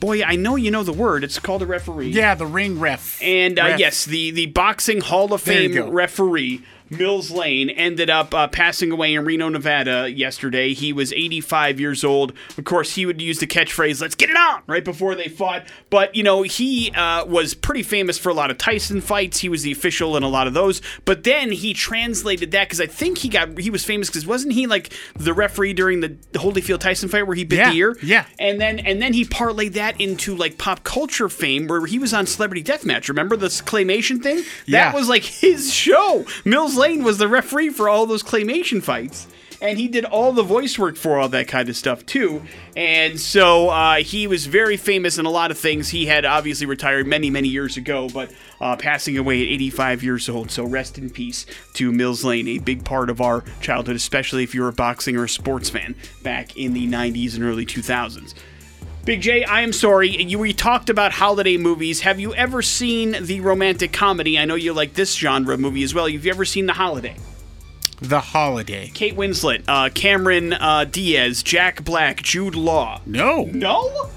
[0.00, 1.22] Boy, I know you know the word.
[1.22, 2.08] It's called a referee.
[2.08, 3.22] Yeah, the ring ref.
[3.22, 3.78] And uh, Ref.
[3.78, 9.14] yes, the, the boxing Hall of Fame referee, Mills Lane, ended up uh, passing away
[9.14, 10.74] in Reno, Nevada yesterday.
[10.74, 12.32] He was 85 years old.
[12.58, 15.66] Of course, he would use the catchphrase, let's get it on, right before they fought.
[15.88, 19.38] But, you know, he uh, was pretty famous for a lot of Tyson fights.
[19.38, 20.82] He was the official in a lot of those.
[21.04, 24.52] But then he translated that because I think he got, he was famous because wasn't
[24.54, 27.96] he like the referee during the Holyfield Tyson fight where he bit Yeah, the ear?
[28.02, 28.26] yeah.
[28.38, 32.12] And then and then he parlayed that into like pop culture fame where he was
[32.12, 33.08] on Celebrity Deathmatch.
[33.08, 34.42] Remember this claymation thing?
[34.66, 34.86] Yeah.
[34.90, 36.24] That was like his show.
[36.44, 39.26] Mills Lane was the referee for all those claymation fights.
[39.60, 42.42] And he did all the voice work for all that kind of stuff too.
[42.74, 45.90] And so uh, he was very famous in a lot of things.
[45.90, 50.28] He had obviously retired many, many years ago, but uh, passing away at 85 years
[50.30, 50.50] old.
[50.50, 54.54] So rest in peace to Mills Lane, a big part of our childhood, especially if
[54.54, 58.32] you were a boxing or a sports fan back in the 90s and early 2000s.
[59.04, 60.10] Big J, I am sorry.
[60.10, 62.00] You we talked about holiday movies.
[62.02, 64.38] Have you ever seen the romantic comedy?
[64.38, 66.06] I know you like this genre of movie as well.
[66.06, 67.16] Have you ever seen The Holiday?
[68.02, 68.90] The holiday.
[68.94, 73.00] Kate Winslet, uh, Cameron uh, Diaz, Jack Black, Jude Law.
[73.06, 73.44] No.
[73.44, 74.10] No?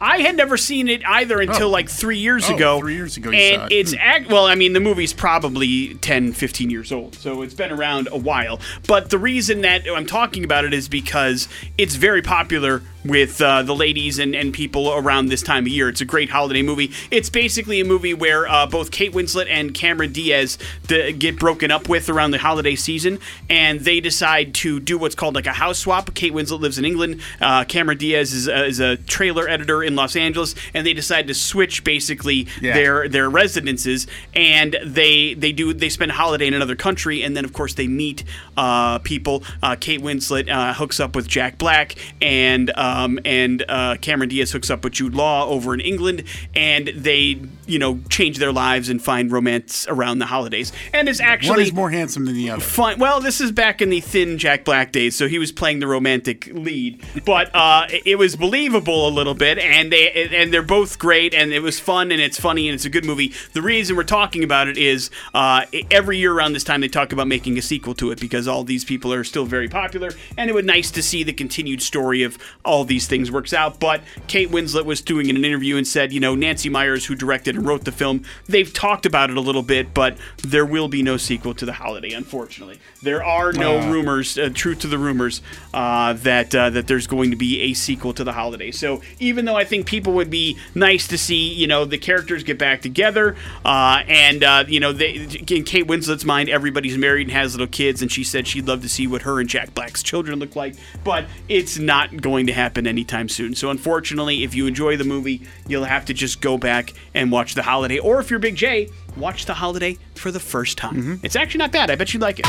[0.00, 1.70] I had never seen it either until Oh.
[1.70, 2.78] like three years Oh, ago.
[2.78, 3.72] three years ago you and saw it.
[3.72, 7.72] it's act well, I mean, the movie's probably 10, 15 years old, so it's been
[7.72, 8.60] around a while.
[8.86, 13.62] But the reason that I'm talking about it is because it's very popular with uh,
[13.62, 15.88] the ladies and, and people around this time of year.
[15.88, 16.90] It's a great holiday movie.
[17.10, 20.58] It's basically a movie where uh, both Kate Winslet and Cameron Diaz
[20.88, 25.14] d- get broken up with around the holiday season, and they decide to do what's
[25.14, 26.14] called like a house swap.
[26.14, 27.20] Kate Winslet lives in England.
[27.40, 31.26] Uh, Cameron Diaz is, uh, is a trailer editor in Los Angeles, and they decide
[31.28, 32.74] to switch basically Yeah.
[32.74, 37.36] their their residences, and they they do they spend a holiday in another country, and
[37.36, 38.24] then of course they meet
[38.58, 39.44] uh, people.
[39.62, 44.50] Uh, Kate Winslet uh, hooks up with Jack Black, and um, and uh, Cameron Diaz
[44.50, 48.88] hooks up with Jude Law over in England, and they you know change their lives
[48.88, 50.72] and find romance around the holidays.
[50.92, 52.60] And it's actually One is more handsome than the other.
[52.60, 52.98] fun.
[52.98, 55.86] Well, this is back in the thin Jack Black days, so he was playing the
[55.86, 60.98] romantic lead, but uh, it was believable a little bit, and they and they're both
[60.98, 63.32] great, and it was fun, and it's funny, and it's a good movie.
[63.52, 67.12] The reason we're talking about it is uh, every year around this time they talk
[67.12, 70.10] about making a sequel to it because because all these people are still very popular,
[70.36, 73.78] and it would nice to see the continued story of all these things works out.
[73.78, 77.56] But Kate Winslet was doing an interview and said, you know, Nancy Meyers, who directed
[77.56, 81.02] and wrote the film, they've talked about it a little bit, but there will be
[81.02, 82.80] no sequel to The Holiday, unfortunately.
[83.02, 83.90] There are no Wow.
[83.92, 85.42] rumors, uh, truth to the rumors,
[85.74, 88.70] uh, that uh, that there's going to be a sequel to The Holiday.
[88.70, 92.42] So even though I think people would be nice to see, you know, the characters
[92.42, 95.10] get back together, uh, and uh, you know, they,
[95.48, 98.82] in Kate Winslet's mind, everybody's married and has little kids, and she said she'd love
[98.82, 102.52] to see what her and Jack Black's children look like, but it's not going to
[102.52, 103.56] happen anytime soon.
[103.56, 107.54] So unfortunately, if you enjoy the movie, you'll have to just go back and watch
[107.54, 110.94] The Holiday, or if you're Big J, watch The Holiday for the first time.
[110.94, 111.26] Mm-hmm.
[111.26, 111.90] It's actually not bad.
[111.90, 112.46] I bet you'd like it.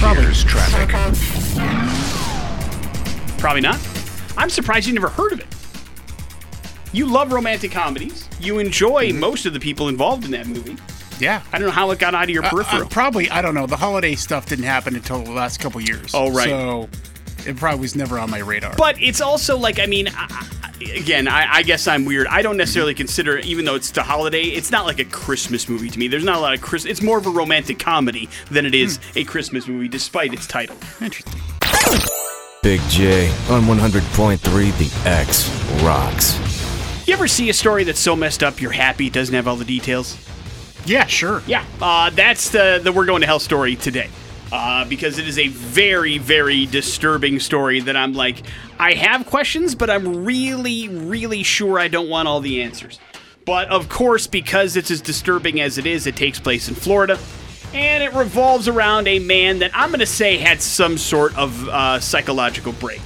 [0.00, 0.88] Here's traffic.
[3.38, 3.78] Probably not.
[4.36, 5.46] I'm surprised you never heard of it.
[6.92, 8.28] You love romantic comedies.
[8.40, 9.20] You enjoy mm-hmm.
[9.20, 10.76] most of the people involved in that movie.
[11.22, 11.42] Yeah.
[11.52, 12.82] I don't know how it got out of your Uh, peripheral.
[12.82, 13.66] uh, probably, I don't know.
[13.66, 16.10] The holiday stuff didn't happen until the last couple years.
[16.14, 16.48] Oh, right.
[16.48, 16.88] So
[17.46, 18.74] it probably was never on my radar.
[18.76, 20.48] but it's also like, I mean, I, I-
[20.96, 22.26] again, I, I guess I'm weird.
[22.26, 25.88] I don't necessarily consider, even though it's the holiday, it's not like a Christmas movie
[25.88, 26.08] to me.
[26.08, 26.84] There's not a lot of Chris.
[26.86, 30.76] It's more of a romantic comedy than it is a Christmas movie, despite its title.
[31.00, 31.40] Interesting.
[32.64, 34.40] Big J on 100.3
[34.78, 35.48] The X
[35.82, 36.38] rocks.
[37.08, 39.56] You ever see a story that's so messed up you're happy it doesn't have all
[39.56, 40.16] the details?
[40.84, 41.42] Yeah, sure.
[41.46, 44.08] Yeah, uh, that's the the we're going to hell story today.
[44.50, 48.42] Uh, because it is a very, very disturbing story that I'm like,
[48.78, 53.00] I have questions, but I'm really, really sure I don't want all the answers.
[53.46, 57.18] But of course, because it's as disturbing as it is, it takes place in Florida.
[57.72, 61.68] And it revolves around a man that I'm going to say had some sort of
[61.70, 63.00] uh, psychological break.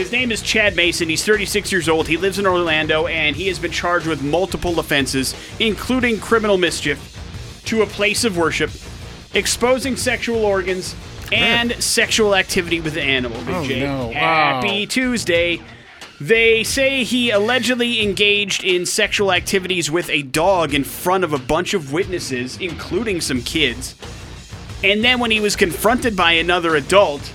[0.00, 1.10] His name is Chad Mason.
[1.10, 2.08] He's 36 years old.
[2.08, 7.18] He lives in Orlando, and he has been charged with multiple offenses, including criminal mischief
[7.66, 8.70] to a place of worship,
[9.34, 10.96] exposing sexual organs,
[11.30, 13.38] and sexual activity with an animal.
[13.44, 14.10] Big Oh, no.
[14.12, 14.86] Happy Wow.
[14.88, 15.60] Tuesday.
[16.18, 21.38] They say he allegedly engaged in sexual activities with a dog in front of a
[21.38, 23.94] bunch of witnesses, including some kids.
[24.82, 27.30] And then when he was confronted by another adult,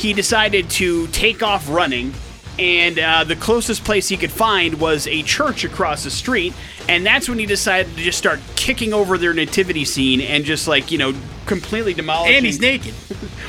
[0.00, 2.14] he decided to take off running.
[2.58, 6.52] And uh, the closest place he could find was a church across the street.
[6.88, 10.68] And that's when he decided to just start kicking over their nativity scene and just
[10.68, 11.14] like, you know,
[11.46, 12.36] completely demolishing.
[12.36, 12.94] And he's naked.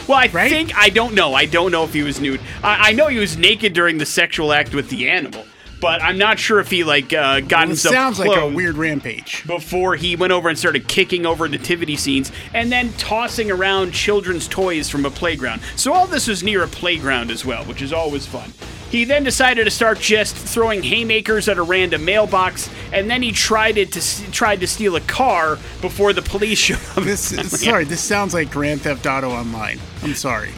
[0.08, 0.50] Well, I right?
[0.50, 1.36] think I don't know.
[1.36, 2.42] I don't know if he was nude.
[2.64, 5.46] I, I know he was naked during the sexual act with the animal,
[5.82, 8.78] but I'm not sure if he like uh, got it himself sounds like a weird
[8.78, 9.46] rampage.
[9.46, 14.48] before he went over and started kicking over nativity scenes and then tossing around children's
[14.48, 15.62] toys from a playground.
[15.76, 18.54] So all this was near a playground as well, which is always fun.
[18.92, 23.32] He then decided to start just throwing haymakers at a random mailbox, and then he
[23.32, 27.04] tried it to tried to steal a car before the police showed up.
[27.06, 27.22] This
[27.62, 29.80] sorry, this sounds like Grand Theft Auto Online.
[30.04, 30.52] I'm sorry.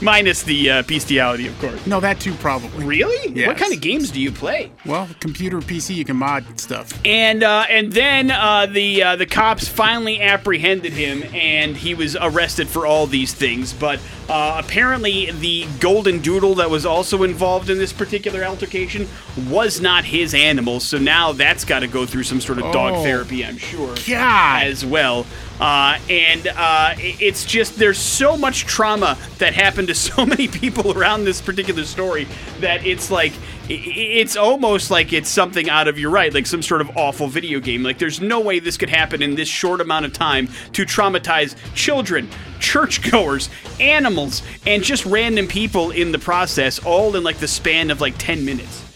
[0.00, 1.84] Minus the uh, bestiality, of course.
[1.86, 2.84] No, that too probably.
[2.84, 3.32] Really?
[3.34, 3.48] Yes.
[3.48, 4.70] What kind of games do you play?
[4.86, 6.92] Well, computer PC, you can mod stuff.
[7.04, 12.16] And uh, and then uh, the uh, the cops finally apprehended him, and he was
[12.16, 13.72] arrested for all these things.
[13.72, 19.08] But uh, apparently, the golden doodle that was also involved in this particular altercation
[19.48, 20.80] was not his animal.
[20.80, 23.02] So now that's got to go through some sort of dog Oh.
[23.02, 24.62] therapy, I'm sure, God.
[24.62, 25.26] as well.
[25.60, 30.96] Uh, and uh, it's just there's so much trauma that happened to so many people
[30.96, 32.26] around this particular story
[32.60, 33.32] that it's like
[33.70, 37.60] it's almost like it's something out of you're right like some sort of awful video
[37.60, 37.82] game.
[37.82, 41.54] Like there's no way this could happen in this short amount of time to traumatize
[41.74, 42.28] children
[42.60, 48.00] churchgoers animals and just random people in the process all in like the span of
[48.00, 48.87] like 10 minutes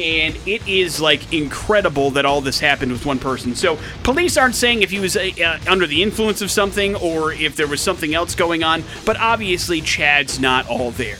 [0.00, 3.54] and it is like incredible that all this happened with one person.
[3.54, 7.32] So police aren't saying if he was uh, uh, under the influence of something or
[7.32, 11.18] if there was something else going on, but obviously Chad's not all there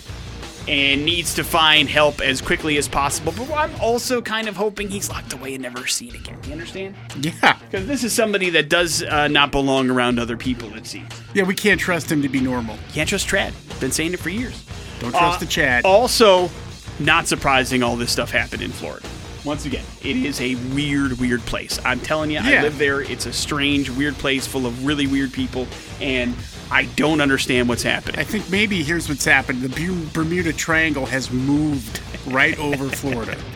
[0.69, 3.33] and needs to find help as quickly as possible.
[3.37, 6.39] But I'm also kind of hoping he's locked away and never seen again.
[6.47, 6.95] You understand?
[7.21, 7.59] Yeah.
[7.71, 10.73] Because this is somebody that does uh, not belong around other people.
[10.75, 11.11] It seems.
[11.35, 12.77] Yeah, we can't trust him to be normal.
[12.93, 13.53] Can't trust Chad.
[13.81, 14.65] Been saying it for years.
[15.01, 15.85] Don't trust Uh, the Chad.
[15.87, 16.51] Also,
[17.01, 19.07] not surprising, all this stuff happened in Florida.
[19.45, 21.79] Once again, it is a weird, weird place.
[21.85, 23.01] I'm telling you, I live there.
[23.01, 25.67] It's a strange, weird place full of really weird people,
[26.01, 26.35] and
[26.71, 28.21] I don't understand what's happening.
[28.21, 29.63] I think maybe here's what's happened.
[29.63, 33.37] The Bermuda Triangle has moved right over Florida.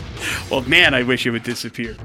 [0.51, 1.97] Well, man, I wish it would disappear.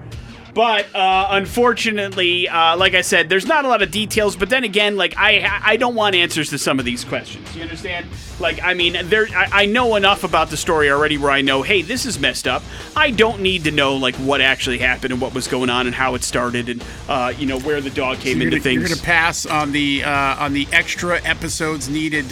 [0.53, 4.35] But uh, unfortunately, uh, like I said, there's not a lot of details.
[4.35, 7.55] But then again, like I, I don't want answers to some of these questions.
[7.55, 8.07] You understand?
[8.39, 11.61] Like, I mean, there, I, I know enough about the story already where I know,
[11.61, 12.63] hey, this is messed up.
[12.95, 15.95] I don't need to know like what actually happened and what was going on and
[15.95, 18.79] how it started and uh, you know where the dog came You're into gonna, things.
[18.81, 22.25] you're gonna pass on the uh, on the extra episodes needed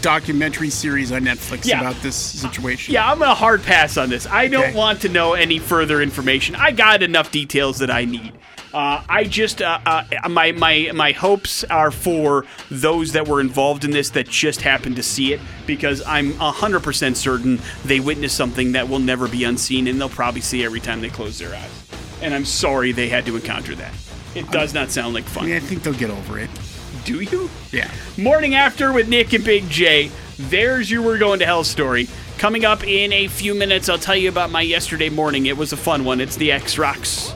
[0.00, 1.80] documentary series on Netflix Yeah.
[1.80, 2.94] about this situation.
[2.94, 4.26] Yeah, I'm a hard pass on this.
[4.26, 4.74] I don't Okay.
[4.74, 6.54] want to know any further information.
[6.54, 8.32] I got enough details that I need.
[8.74, 13.82] Uh, I just uh, uh, my my my hopes are for those that were involved
[13.84, 18.36] in this that just happened to see it because I'm hundred percent certain they witnessed
[18.36, 21.54] something that will never be unseen and they'll probably see every time they close their
[21.54, 21.70] eyes.
[22.20, 23.92] And I'm sorry they had to encounter that.
[24.34, 25.46] It does not sound like I fun.
[25.46, 26.50] mean, I think they'll get over it.
[27.08, 27.48] Do you?
[27.72, 27.90] Yeah.
[28.18, 30.10] Morning After with Nick and Big J.
[30.38, 32.06] There's your We're Going to Hell story.
[32.36, 35.46] Coming up in a few minutes, I'll tell you about my yesterday morning.
[35.46, 36.20] It was a fun one.
[36.20, 37.32] It's the X Rocks.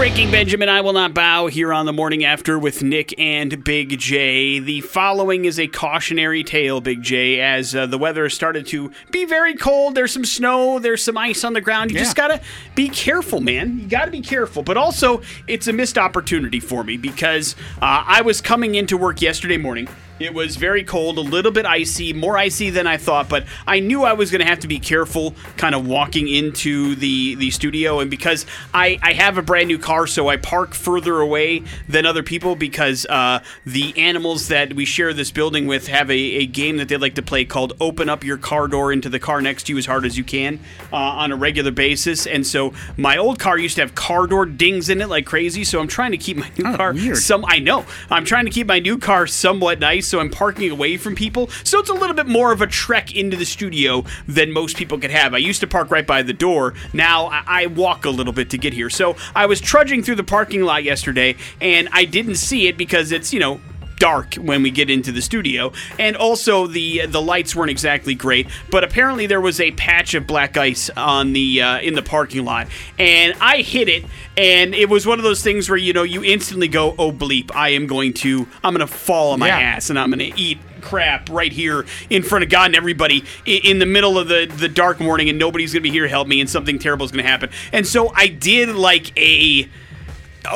[0.00, 3.98] Breaking Benjamin, I will not bow here on the morning after with Nick and Big
[3.98, 4.58] J.
[4.58, 8.90] The following is a cautionary tale, Big J, as uh, the weather has started to
[9.10, 9.94] be very cold.
[9.94, 11.90] There's some snow, there's some ice on the ground.
[11.90, 12.40] You just gotta
[12.74, 13.78] be careful, man.
[13.78, 14.62] You gotta be careful.
[14.62, 19.20] But also, it's a missed opportunity for me because uh, I was coming into work
[19.20, 19.86] yesterday morning.
[20.20, 23.80] It was very cold, a little bit icy, more icy than I thought, but I
[23.80, 27.50] knew I was going to have to be careful kind of walking into the, the
[27.50, 28.00] studio.
[28.00, 32.04] And because I, I have a brand new car, so I park further away than
[32.04, 36.44] other people because uh, the animals that we share this building with have a, a
[36.46, 39.40] game that they like to play called Open Up Your Car Door into the car
[39.40, 40.60] next to you as hard as you can
[40.92, 42.26] uh, on a regular basis.
[42.26, 45.64] And so my old car used to have car door dings in it like crazy,
[45.64, 47.16] so I'm trying to keep my new Oh, car weird.
[47.16, 47.86] some I know.
[48.10, 51.48] I'm trying to keep my new car somewhat nice, so I'm parking away from people.
[51.64, 54.98] So it's a little bit more of a trek into the studio than most people
[54.98, 55.34] could have.
[55.34, 56.74] I used to park right by the door.
[56.92, 58.90] Now I, I walk a little bit to get here.
[58.90, 63.12] So I was trudging through the parking lot yesterday, and I didn't see it because
[63.12, 63.60] it's you know
[64.00, 68.48] dark when we get into the studio and also the the lights weren't exactly great
[68.70, 72.44] but apparently there was a patch of black ice on the uh, in the parking
[72.44, 72.66] lot
[72.98, 74.04] and I hit it
[74.36, 77.54] and it was one of those things where you know you instantly go oh bleep
[77.54, 79.58] I am going to I'm going to fall on my Yeah.
[79.58, 83.22] ass and I'm going to eat crap right here in front of God and everybody
[83.44, 86.26] in the middle of the, the dark morning and nobody's gonna be here to help
[86.26, 87.50] me and something terrible is gonna happen.
[87.70, 89.66] And so I did like a uh,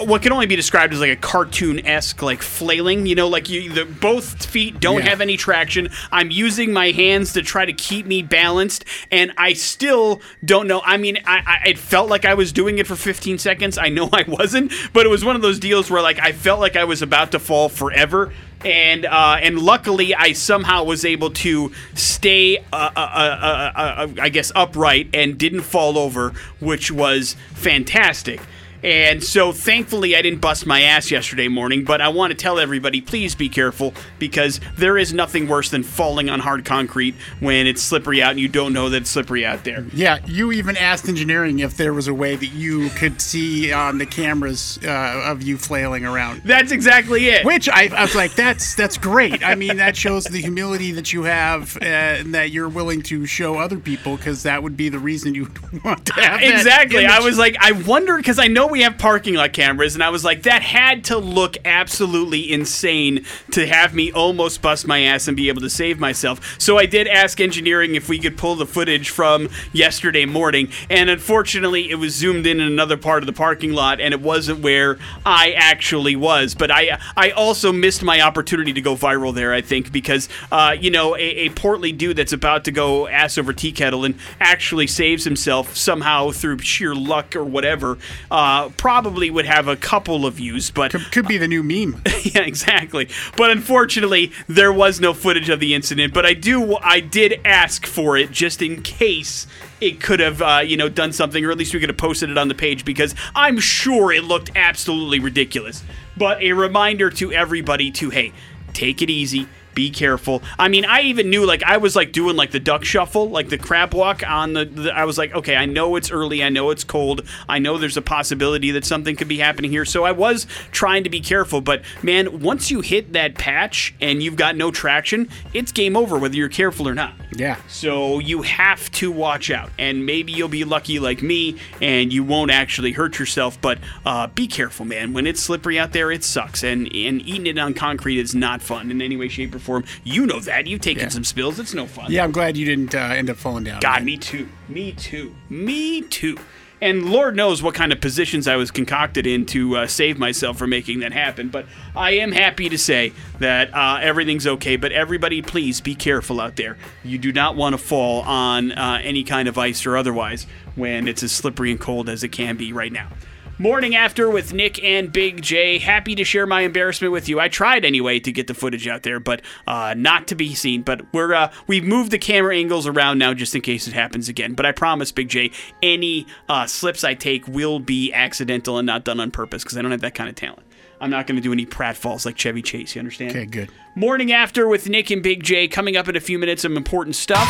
[0.04, 3.70] what can only be described as like a cartoon-esque like flailing you know like you
[3.70, 5.10] the both feet don't Yeah.
[5.10, 9.52] have any traction i'm using my hands to try to keep me balanced and i
[9.52, 12.96] still don't know i mean I, I it felt like i was doing it for
[12.96, 16.18] 15 seconds i know i wasn't but it was one of those deals where like
[16.18, 18.32] i felt like i was about to fall forever
[18.64, 24.08] and uh, and luckily I somehow was able to stay, uh, uh, uh, uh, uh,
[24.22, 28.40] I guess, upright and didn't fall over, which was fantastic.
[28.84, 32.58] And so thankfully I didn't bust my ass yesterday morning, but I want to tell
[32.58, 37.66] everybody please be careful because there is nothing worse than falling on hard concrete when
[37.66, 39.86] it's slippery out and you don't know that it's slippery out there.
[39.94, 43.96] Yeah, you even asked engineering if there was a way that you could see on
[43.96, 46.42] the cameras uh, of you flailing around.
[46.44, 47.46] That's exactly it.
[47.46, 49.42] Which I, I was like, that's that's great.
[49.42, 53.24] I mean, that shows the humility that you have uh, and that you're willing to
[53.24, 56.54] show other people because that would be the reason you would want to have that
[56.54, 57.06] Exactly.
[57.06, 60.10] I was like, I wondered because I know we have parking lot cameras, and I
[60.10, 65.28] was like, that had to look absolutely insane to have me almost bust my ass
[65.28, 66.60] and be able to save myself.
[66.60, 71.08] So I did ask engineering if we could pull the footage from yesterday morning, and
[71.08, 74.58] unfortunately, it was zoomed in in another part of the parking lot, and it wasn't
[74.58, 76.56] where I actually was.
[76.56, 79.52] But I, I also missed my opportunity to go viral there.
[79.52, 83.38] I think because, uh, you know, a, a portly dude that's about to go ass
[83.38, 87.98] over tea kettle and actually saves himself somehow through sheer luck or whatever,
[88.32, 90.70] uh, probably would have a couple of views.
[90.70, 92.02] But could, could be the new meme.
[92.22, 93.08] yeah, exactly.
[93.36, 96.14] But unfortunately, there was no footage of the incident.
[96.14, 99.46] But I do, I did ask for it just in case
[99.80, 102.30] it could have, uh, you know, done something, or at least we could have posted
[102.30, 105.84] it on the page because I'm sure it looked absolutely ridiculous.
[106.16, 108.32] But a reminder to everybody to hey,
[108.72, 109.48] take it easy.
[109.74, 110.42] Be careful.
[110.58, 113.48] I mean, I even knew like I was like doing like the duck shuffle, like
[113.48, 114.94] the crab walk on the, the.
[114.94, 116.42] I was like, okay, I know it's early.
[116.42, 117.22] I know it's cold.
[117.48, 119.84] I know there's a possibility that something could be happening here.
[119.84, 121.60] So I was trying to be careful.
[121.60, 126.18] But man, once you hit that patch and you've got no traction, it's game over
[126.18, 127.14] whether you're careful or not.
[127.32, 127.56] Yeah.
[127.68, 132.22] So you have to watch out, and maybe you'll be lucky like me, and you
[132.22, 133.60] won't actually hurt yourself.
[133.60, 135.12] But uh, be careful, man.
[135.12, 138.62] When it's slippery out there, it sucks, and and eating it on concrete is not
[138.62, 139.84] fun in any way, shape, or form.
[140.04, 140.66] You know that.
[140.66, 141.08] You've taken Yeah.
[141.08, 141.58] some spills.
[141.58, 142.10] It's no fun.
[142.12, 143.80] Yeah, I'm glad you didn't uh, end up falling down.
[143.80, 144.48] God, me too.
[144.68, 145.34] Me too.
[145.48, 146.38] Me too.
[146.80, 150.58] And Lord knows what kind of positions I was concocted in to uh, save myself
[150.58, 151.48] from making that happen.
[151.48, 151.64] But
[151.96, 154.76] I am happy to say that uh, everything's okay.
[154.76, 156.76] But everybody, please be careful out there.
[157.02, 161.08] You do not want to fall on uh, any kind of ice or otherwise when
[161.08, 163.08] it's as slippery and cold as it can be right now.
[163.56, 165.78] Morning after with Nick and Big J.
[165.78, 167.38] Happy to share my embarrassment with you.
[167.38, 170.82] I tried anyway to get the footage out there, but uh, not to be seen.
[170.82, 174.28] But we're uh, we've moved the camera angles around now just in case it happens
[174.28, 174.54] again.
[174.54, 175.52] But I promise, Big J,
[175.84, 179.82] any uh, slips I take will be accidental and not done on purpose because I
[179.82, 180.66] don't have that kind of talent.
[181.00, 182.96] I'm not going to do any pratfalls like Chevy Chase.
[182.96, 183.30] You understand?
[183.30, 183.70] Okay, good.
[183.94, 185.68] Morning after with Nick and Big J.
[185.68, 187.46] Coming up in a few minutes, some important stuff.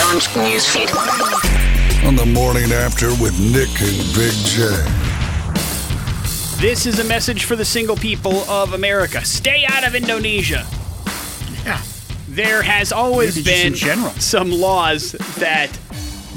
[0.00, 1.87] Launch newsfeed.
[2.04, 4.64] On the morning after with Nick and Big J.
[6.60, 9.22] This is a message for the single people of America.
[9.24, 10.66] Stay out of Indonesia.
[11.64, 11.82] Yeah.
[12.28, 14.10] There has always Maybe just in been general.
[14.12, 15.68] some laws that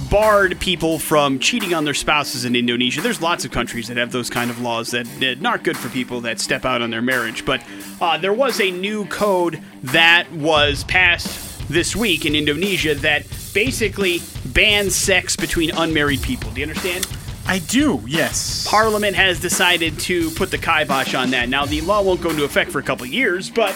[0.09, 2.99] barred people from cheating on their spouses in Indonesia.
[2.99, 5.88] There's lots of countries that have those kind of laws that, that aren't good for
[5.89, 7.45] people that step out on their marriage.
[7.45, 7.64] But
[8.01, 14.22] uh, there was a new code that was passed this week in Indonesia that basically
[14.45, 16.52] bans sex between unmarried people.
[16.52, 17.08] Do you understand?
[17.45, 18.68] I do, yes.
[18.70, 21.49] Parliament has decided to put the kibosh on that.
[21.49, 23.74] Now, the law won't go into effect for a couple years, but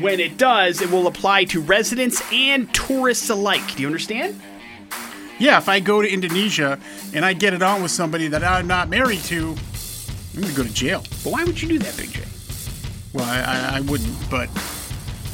[0.00, 3.76] when it does, it will apply to residents and tourists alike.
[3.76, 4.40] Do you understand?
[5.38, 6.78] Yeah, if I go to Indonesia
[7.12, 9.56] and I get it on with somebody that I'm not married to,
[10.34, 11.02] I'm gonna go to jail.
[11.22, 12.22] But why would you do that, Big J?
[13.12, 14.48] Well, I, I, I wouldn't, but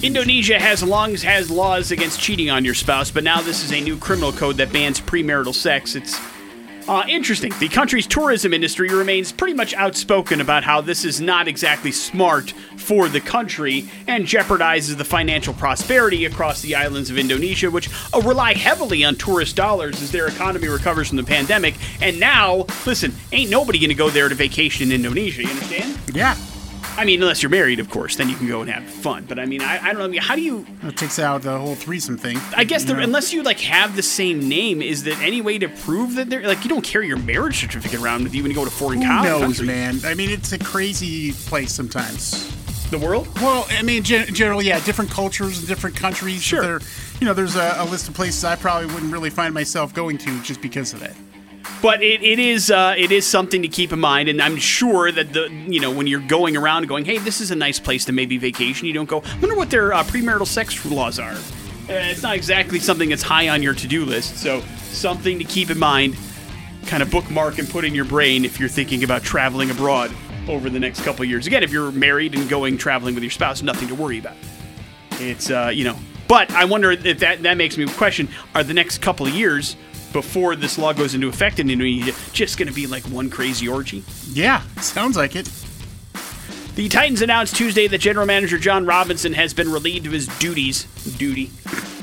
[0.02, 3.80] Indonesia has long has laws against cheating on your spouse, but now this is a
[3.82, 5.94] new criminal code that bans premarital sex.
[5.94, 6.18] It's
[6.88, 7.52] uh, interesting.
[7.58, 12.52] The country's tourism industry remains pretty much outspoken about how this is not exactly smart
[12.78, 18.22] for the country and jeopardizes the financial prosperity across the islands of Indonesia, which uh,
[18.22, 21.74] rely heavily on tourist dollars as their economy recovers from the pandemic.
[22.00, 25.42] And now, listen, ain't nobody to go there to vacation in Indonesia.
[25.42, 25.98] You understand?
[26.14, 26.36] yeah,
[26.96, 29.24] I mean, unless you're married, of course, then you can go and have fun.
[29.26, 30.04] But I mean, I, I don't know.
[30.04, 30.66] I mean, how do you?
[30.82, 32.38] it takes out the whole threesome thing.
[32.56, 35.68] I guess the, unless you like have the same name, is there any way to
[35.68, 38.56] prove that they're like you don't carry your marriage certificate around with you when you
[38.56, 39.62] go to foreign Who co- knows, countries?
[39.62, 40.00] man?
[40.04, 42.56] I mean, it's a crazy place sometimes.
[42.90, 43.28] The world?
[43.36, 46.42] Well, I mean, gen- generally, yeah, different cultures and different countries.
[46.42, 46.80] Sure.
[47.20, 50.18] You know, there's a, a list of places I probably wouldn't really find myself going
[50.18, 51.14] to just because of that.
[51.82, 55.10] But it, it is uh, it is something to keep in mind, and I'm sure
[55.10, 58.04] that the you know when you're going around going, hey, this is a nice place
[58.06, 58.86] to maybe vacation.
[58.86, 61.32] You don't go, I wonder what their uh, premarital sex laws are.
[61.32, 61.38] Uh,
[61.88, 65.78] it's not exactly something that's high on your to-do list, so something to keep in
[65.78, 66.16] mind.
[66.86, 70.10] Kind of bookmark and put in your brain if you're thinking about traveling abroad
[70.48, 71.46] over the next couple years.
[71.46, 74.36] Again, if you're married and going traveling with your spouse, nothing to worry about.
[75.12, 75.96] It's uh, you know,
[76.28, 79.76] but I wonder if that that makes me question: Are the next couple of years
[80.12, 83.68] before this law goes into effect in Indonesia just going to be like one crazy
[83.68, 84.04] orgy?
[84.32, 85.50] Yeah, sounds like it.
[86.76, 90.86] The Titans announced Tuesday that general manager Jon Robinson has been relieved of his duties.
[91.18, 91.50] Duty.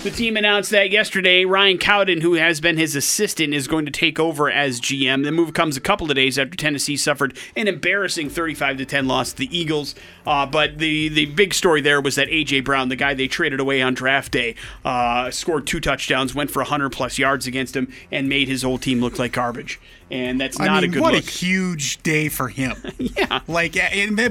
[0.03, 1.43] The team announced that yesterday.
[1.43, 5.23] Ryan Cowden, who has been his assistant, is going to take over as GM.
[5.23, 9.07] The move comes a couple of days after Tennessee suffered an embarrassing 35 to 10
[9.07, 9.95] loss to the Eagles.
[10.25, 13.59] Uh, but the the big story there was that AJ Brown, the guy they traded
[13.59, 17.91] away on draft day, uh, scored two touchdowns, went for 100 plus yards against him,
[18.11, 19.79] and made his old team look like garbage.
[20.09, 21.23] And that's not I mean, a good what look.
[21.25, 22.77] a huge day for him.
[22.97, 23.41] yeah.
[23.47, 23.73] like,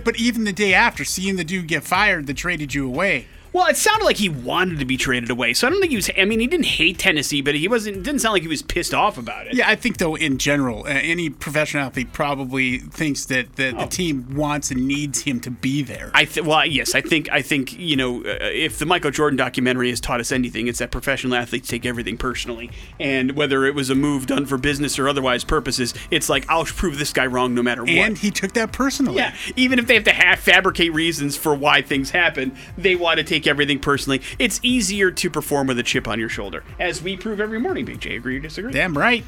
[0.04, 3.26] but even the day after, seeing the dude get fired that traded you away.
[3.56, 5.96] Well, it sounded like he wanted to be traded away, so I don't think he
[5.96, 6.10] was.
[6.18, 8.02] I mean, he didn't hate Tennessee, but he wasn't.
[8.02, 9.54] Didn't sound like he was pissed off about it.
[9.54, 13.86] Yeah, I think though in general, uh, any professional athlete probably thinks that, that the
[13.86, 16.10] team wants and needs him to be there.
[16.12, 19.38] I th- well, yes, I think I think you know uh, if the Michael Jordan
[19.38, 23.74] documentary has taught us anything, it's that professional athletes take everything personally, and whether it
[23.74, 27.24] was a move done for business or otherwise purposes, it's like I'll prove this guy
[27.24, 27.90] wrong no matter what.
[27.90, 29.16] and he took that personally.
[29.16, 33.16] Yeah, even if they have to half fabricate reasons for why things happen, they want
[33.16, 34.22] to take everything personally.
[34.38, 37.84] It's easier to perform with a chip on your shoulder, as we prove every morning.
[37.84, 38.72] Big J, agree or disagree?
[38.72, 39.24] Damn right.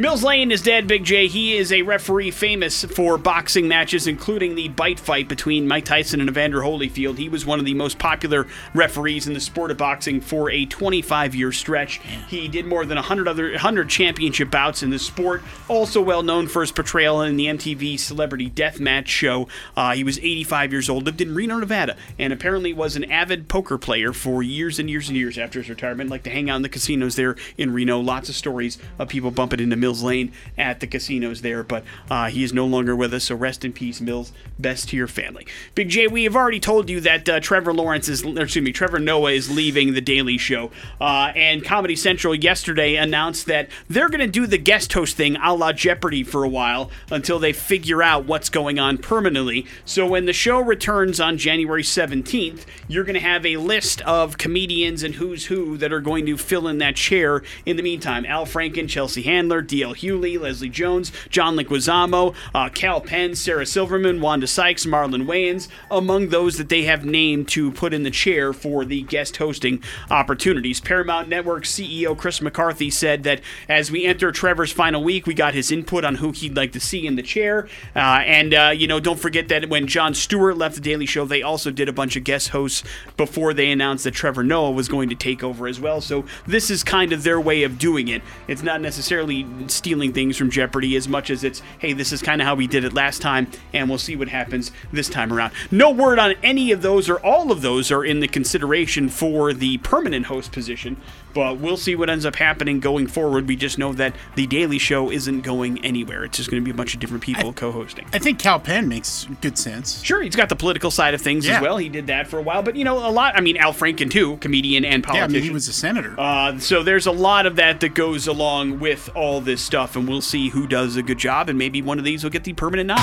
[0.00, 1.28] Mills Lane is dead, Big J.
[1.28, 6.20] He is a referee famous for boxing matches, including the bite fight between Mike Tyson
[6.20, 7.18] and Evander Holyfield.
[7.18, 10.64] He was one of the most popular referees in the sport of boxing for a
[10.64, 12.00] 25 year stretch.
[12.28, 15.42] He did more than 100 other 100 championship bouts in the sport.
[15.68, 19.48] Also well known for his portrayal in the MTV Celebrity Deathmatch show.
[19.76, 23.48] Uh, he was 85 years old, lived in Reno, Nevada, and apparently was an avid
[23.48, 26.08] poker player for years and years and years after his retirement.
[26.08, 28.00] Liked to hang out in the casinos there in Reno.
[28.00, 31.64] Lots of stories of people bumping into millions Mills Lane at the casinos there.
[31.64, 34.32] But uh, he is no longer with us, so rest in peace, Mills.
[34.56, 35.46] Best to your family.
[35.74, 39.00] Big J, we have already told you that uh, Trevor Lawrence is, excuse me, Trevor
[39.00, 40.70] Noah is leaving The Daily Show.
[41.00, 45.36] Uh, and Comedy Central yesterday announced that they're going to do the guest host thing
[45.36, 49.66] a la Jeopardy for a while until they figure out what's going on permanently.
[49.84, 54.38] So when the show returns on January 17th, you're going to have a list of
[54.38, 58.24] comedians and who's who that are going to fill in that chair in the meantime.
[58.26, 59.94] Al Franken, Chelsea Handler, D.L.
[59.94, 66.28] Hughley, Leslie Jones, John Leguizamo, uh, Kal Penn, Sarah Silverman, Wanda Sykes, Marlon Wayans, among
[66.28, 70.80] those that they have named to put in the chair for the guest hosting opportunities.
[70.80, 75.54] Paramount Network CEO Chris McCarthy said that as we enter Trevor's final week, we got
[75.54, 77.66] his input on who he'd like to see in the chair.
[77.96, 81.24] Uh, and, uh, you know, don't forget that when Jon Stewart left The Daily Show,
[81.24, 82.84] they also did a bunch of guest hosts
[83.16, 86.02] before they announced that Trevor Noah was going to take over as well.
[86.02, 88.20] So this is kind of their way of doing it.
[88.46, 92.40] It's not necessarily stealing things from Jeopardy as much as it's, hey, this is kind
[92.40, 95.52] of how we did it last time, and we'll see what happens this time around.
[95.70, 99.52] No word on any of those or all of those are in the consideration for
[99.52, 100.96] the permanent host position,
[101.34, 103.48] but we'll see what ends up happening going forward.
[103.48, 106.24] We just know that The Daily Show isn't going anywhere.
[106.24, 108.06] It's just going to be a bunch of different people co hosting.
[108.12, 110.02] I think Kal Penn makes good sense.
[110.02, 111.56] Sure, he's got the political side of things Yeah.
[111.56, 111.76] as well.
[111.78, 113.36] He did that for a while, but you know, a lot.
[113.36, 115.32] I mean, Al Franken too, comedian and Yeah, I politician.
[115.32, 116.14] mean, he was a senator.
[116.18, 120.08] Uh, so there's a lot of that that goes along with all this stuff, and
[120.08, 122.52] we'll see who does a good job, and maybe one of these will get the
[122.52, 122.98] permanent nod.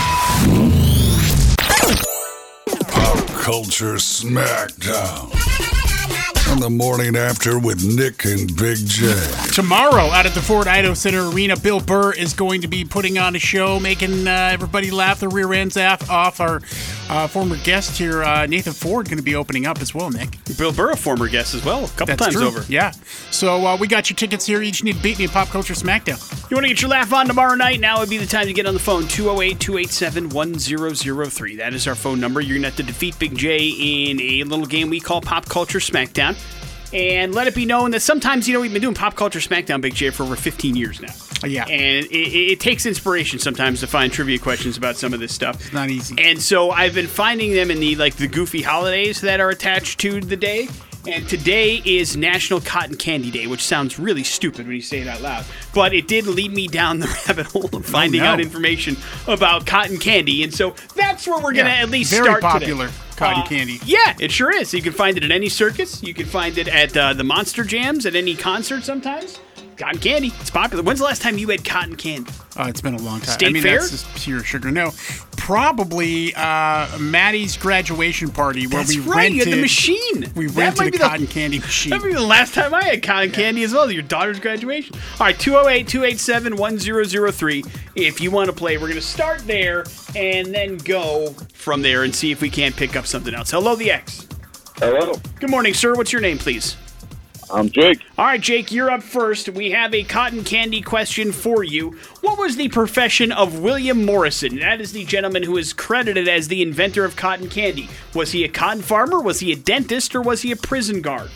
[3.42, 5.32] Culture Smackdown.
[6.50, 9.14] On the morning after with Nick and Big J.
[9.54, 13.18] Tomorrow, out at the Ford Idaho Center Arena, Bill Burr is going to be putting
[13.18, 16.10] on a show, making uh, everybody laugh their rear ends off.
[16.10, 16.40] off.
[16.40, 16.62] Our
[17.10, 20.38] uh, former guest here, uh, Nathan Ford, going to be opening up as well, Nick.
[20.58, 22.48] Bill Burr, a former guest as well, a couple That's times true.
[22.48, 22.64] over.
[22.72, 22.92] Yeah.
[23.30, 24.62] So uh, we got your tickets here.
[24.62, 26.50] Each need to beat me in Pop Culture Smackdown.
[26.50, 27.82] You want to get your laugh on tomorrow night?
[27.82, 31.56] Now would be the time to get on the phone 208 287 1003.
[31.58, 32.40] That is our phone number.
[32.40, 35.46] You're going to have to defeat Big J in a little game we call Pop
[35.50, 36.37] Culture Smackdown.
[36.94, 39.82] And let it be known that sometimes, you know, we've been doing Pop Culture Smackdown,
[39.82, 41.14] Big J, for over 15 years now.
[41.46, 41.66] Yeah.
[41.66, 45.62] And it, it takes inspiration sometimes to find trivia questions about some of this stuff.
[45.62, 46.16] It's not easy.
[46.18, 50.00] And so I've been finding them in the like the goofy holidays that are attached
[50.00, 50.68] to the day.
[51.08, 55.08] And today is National Cotton Candy Day, which sounds really stupid when you say it
[55.08, 55.46] out loud.
[55.74, 58.30] But it did lead me down the rabbit hole of finding Oh, no.
[58.32, 60.44] out information about cotton candy.
[60.44, 62.50] And so that's where we're going to Yeah, at least very start today.
[62.52, 63.80] popular cotton Uh, candy.
[63.86, 64.74] Yeah, it sure is.
[64.74, 66.04] You can find it at any circus.
[66.04, 69.40] You can find it at uh, the Monster Jams, at any concert sometimes.
[69.78, 70.34] Cotton candy.
[70.40, 70.84] It's popular.
[70.84, 72.32] When's the last time you had cotton candy?
[72.56, 73.30] Uh, it's been a long time.
[73.36, 73.78] State I mean, Fair?
[73.80, 74.72] that's just pure sugar.
[74.72, 74.90] No,
[75.38, 79.32] probably uh, Maddie's graduation party where That's we right.
[79.32, 80.32] You rented had the machine.
[80.36, 81.92] We That rented might a be the- cotton candy machine.
[81.92, 83.92] That might be the last time I had cotton candy as well.
[83.92, 84.96] Your daughter's graduation.
[85.20, 87.64] All right, 208 287 1003.
[87.96, 92.04] If you want to play, we're going to start there and then go from there
[92.04, 93.52] and see if we can't pick up something else.
[93.52, 94.28] Hello, the X.
[94.80, 95.94] Hello, Good morning, sir.
[95.96, 96.76] What's your name, please?
[97.52, 98.02] I'm Jake.
[98.18, 99.50] All right, Jake, you're up first.
[99.50, 101.92] We have a cotton candy question for you.
[102.22, 104.60] What was the profession of William Morrison?
[104.60, 107.90] That is the gentleman who is credited as the inventor of cotton candy.
[108.14, 109.22] Was he a cotton farmer?
[109.22, 110.14] Was he a dentist?
[110.14, 111.30] Or was he a prison guard?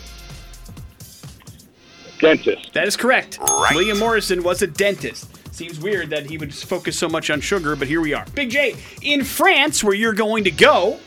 [2.20, 2.74] Dentist.
[2.74, 3.38] That is correct.
[3.72, 5.28] William Morrison was a dentist.
[5.54, 8.24] Seems weird that he would focus so much on sugar, but here we are.
[8.34, 10.98] Big J, in France, where you're going to go,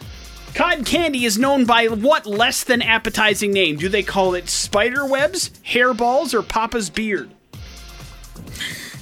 [0.56, 3.76] cotton candy is known by what less than appetizing name?
[3.76, 7.30] Do they call it spider webs, hairballs, or Papa's beard?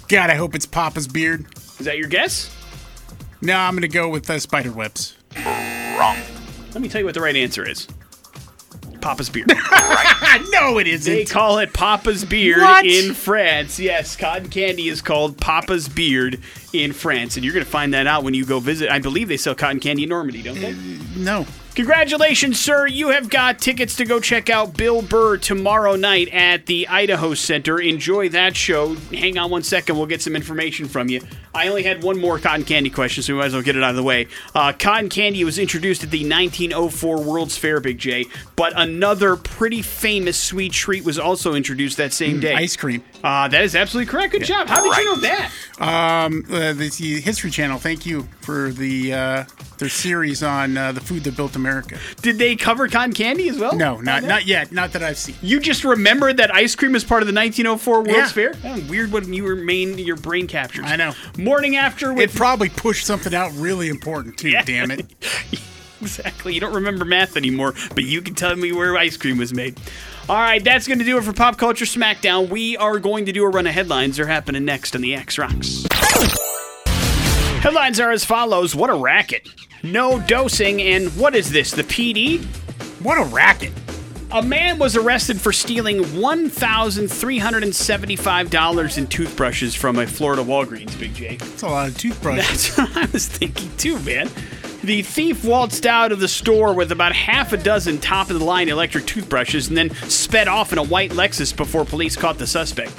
[0.10, 1.46] God, I hope it's Papa's beard.
[1.80, 2.54] Is that your guess?
[3.42, 5.16] No, I'm gonna go with uh, spider webs.
[5.38, 6.18] Wrong.
[6.74, 7.88] Let me tell you what the right answer is.
[9.00, 9.52] Papa's beard.
[10.50, 11.14] no, it isn't.
[11.14, 12.86] They call it Papa's beard What?
[12.86, 13.80] in France.
[13.80, 16.40] Yes, cotton candy is called Papa's beard
[16.72, 18.90] in France, and you're going to find that out when you go visit.
[18.90, 20.72] I believe they sell cotton candy in Normandy, don't they?
[20.72, 20.76] Uh,
[21.18, 21.46] no.
[21.76, 22.86] Congratulations, sir.
[22.86, 27.34] You have got tickets to go check out Bill Burr tomorrow night at the Idaho
[27.34, 27.80] Center.
[27.80, 28.94] Enjoy that show.
[29.12, 29.98] Hang on one second.
[29.98, 31.22] We'll get some information from you.
[31.56, 33.84] I only had one more cotton candy question, so we might as well get it
[33.84, 34.28] out of the way.
[34.56, 38.26] Uh, cotton candy was introduced at the 1904 World's Fair, Big J,
[38.56, 42.56] but another pretty famous sweet treat was also introduced that same day.
[42.56, 43.04] Ice cream.
[43.24, 44.32] Uh, that is absolutely correct.
[44.32, 44.68] Good job.
[44.68, 45.52] How did you know that?
[45.80, 47.78] Um, uh, the, the History Channel.
[47.78, 49.44] Thank you for the uh,
[49.78, 51.98] their series on uh, the food that built America.
[52.22, 53.76] Did they cover cotton candy as well?
[53.76, 54.72] No, not not yet.
[54.72, 55.36] Not that I've seen.
[55.42, 58.28] You just remembered that ice cream is part of the 1904 World's Yeah.
[58.28, 58.54] Fair?
[58.64, 60.86] Oh, weird what you remain your brain captures.
[60.88, 61.14] I know.
[61.44, 64.50] Morning after It probably pushed something out really important too.
[64.50, 64.64] Yeah.
[64.64, 65.06] Damn it.
[66.02, 66.54] exactly.
[66.54, 69.78] You don't remember math anymore, but you can tell me where ice cream was made.
[70.30, 72.48] All right, that's going to do it for Pop Culture Smackdown.
[72.48, 74.16] We are going to do a run of headlines.
[74.16, 75.86] They're happening next on the X Rocks.
[77.62, 79.50] Headlines are as follows What a racket.
[79.84, 81.72] No dosing, and what is this?
[81.72, 82.42] The PD?
[83.04, 83.74] What a racket.
[84.34, 91.36] A man was arrested for stealing $1,375 in toothbrushes from a Florida Walgreens, Big J.
[91.36, 92.76] That's a lot of toothbrushes.
[92.76, 94.32] That's what I was thinking too, man.
[94.84, 98.46] The thief waltzed out of the store with about half a dozen top of the
[98.46, 102.48] line electric toothbrushes and then sped off in a white Lexus before police caught the
[102.48, 102.92] suspect.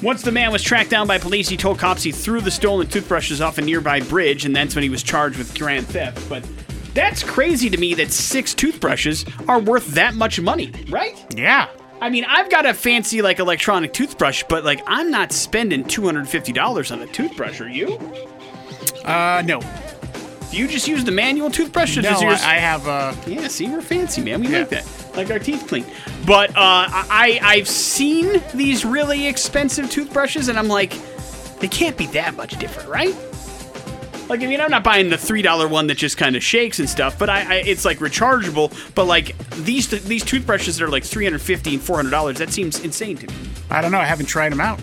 [0.00, 2.86] Once the man was tracked down by police, he told cops he threw the stolen
[2.86, 6.28] toothbrushes off a nearby bridge, and that's when he was charged with grand theft.
[6.28, 6.44] But
[6.98, 11.14] that's crazy to me that six toothbrushes are worth that much money, right?
[11.36, 11.68] yeah.
[12.00, 16.92] I mean, I've got a fancy like electronic toothbrush, but like I'm not spending $250
[16.92, 17.98] on a toothbrush, are you?
[19.04, 19.60] Uh, no.
[20.50, 21.96] Do you just use the manual toothbrush?
[21.98, 24.40] Or No, does I, yours- I have uh yeah, see, we're fancy, man.
[24.40, 24.60] We Yeah.
[24.60, 24.86] like that.
[25.16, 25.84] Like our teeth clean.
[26.26, 30.92] But uh, I, I've seen these really expensive toothbrushes, and I'm like,
[31.58, 33.14] they can't be that much different, right?
[34.28, 36.78] Like, I mean, I'm not buying the three dollar one that just kind of shakes
[36.78, 38.72] and stuff, but I, I, it's like rechargeable.
[38.94, 43.16] But like these these toothbrushes that are like 350 and 400 dollars, that seems insane
[43.16, 43.34] to me.
[43.70, 43.98] I don't know.
[43.98, 44.80] I haven't tried them out.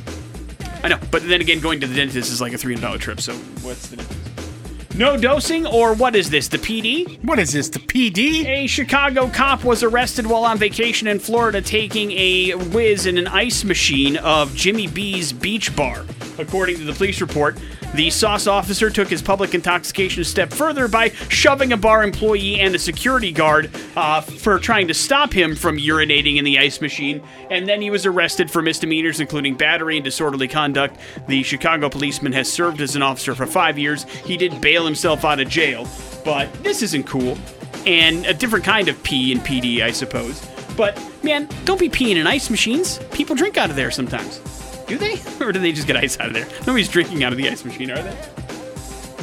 [0.84, 2.98] I know, but then again, going to the dentist is like a three hundred dollar
[2.98, 3.22] trip.
[3.22, 4.26] So what's the difference?
[4.96, 6.48] No dosing, or what is this?
[6.48, 7.22] The PD?
[7.24, 7.68] What is this?
[7.68, 8.46] The PD?
[8.46, 13.28] A Chicago cop was arrested while on vacation in Florida taking a whiz in an
[13.28, 16.06] ice machine of Jimmy B's Beach Bar.
[16.38, 17.58] According to the police report,
[17.94, 22.60] the sauce officer took his public intoxication a step further by shoving a bar employee
[22.60, 26.82] and a security guard uh, for trying to stop him from urinating in the ice
[26.82, 30.98] machine, and then he was arrested for misdemeanors including battery and disorderly conduct.
[31.28, 34.04] The Chicago policeman has served as an officer for five years.
[34.04, 35.88] He did bail himself out of jail,
[36.24, 37.38] but this isn't cool
[37.86, 40.46] and a different kind of pee and PD, I suppose.
[40.76, 43.00] But man, don't be peeing in ice machines.
[43.12, 44.42] People drink out of there sometimes.
[44.88, 45.16] Do they?
[45.46, 46.48] Or do they just get ice out of there?
[46.66, 48.18] Nobody's drinking out of the ice machine, are they?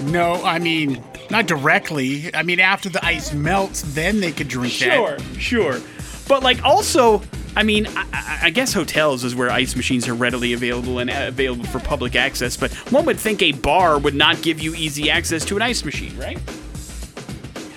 [0.04, 2.32] No, I mean not directly.
[2.34, 5.80] I mean after the ice melts, then they could drink Sure, sure.
[6.28, 7.22] But like also,
[7.56, 11.08] I mean, I, I- I guess hotels is where ice machines are readily available and
[11.10, 12.56] uh, available for public access.
[12.56, 15.84] But one would think a bar would not give you easy access to an ice
[15.84, 16.38] machine, right?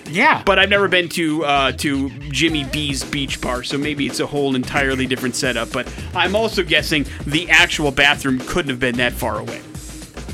[0.08, 0.44] Yeah.
[0.46, 4.28] But I've never been to uh, to Jimmy B's Beach Bar, so maybe it's a
[4.28, 5.72] whole entirely different setup.
[5.72, 9.62] But I'm also guessing the actual bathroom couldn't have been that far away.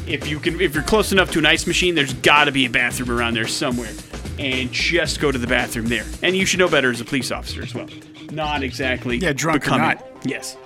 [0.08, 2.66] If you can, if you're close enough to an ice machine, there's got to be
[2.66, 3.94] a bathroom around there somewhere,
[4.40, 6.06] and just go to the bathroom there.
[6.22, 7.88] And you should know better as a police officer as well.
[8.32, 9.18] Not exactly.
[9.18, 10.06] Yeah, drunk or not.
[10.24, 10.58] Yes.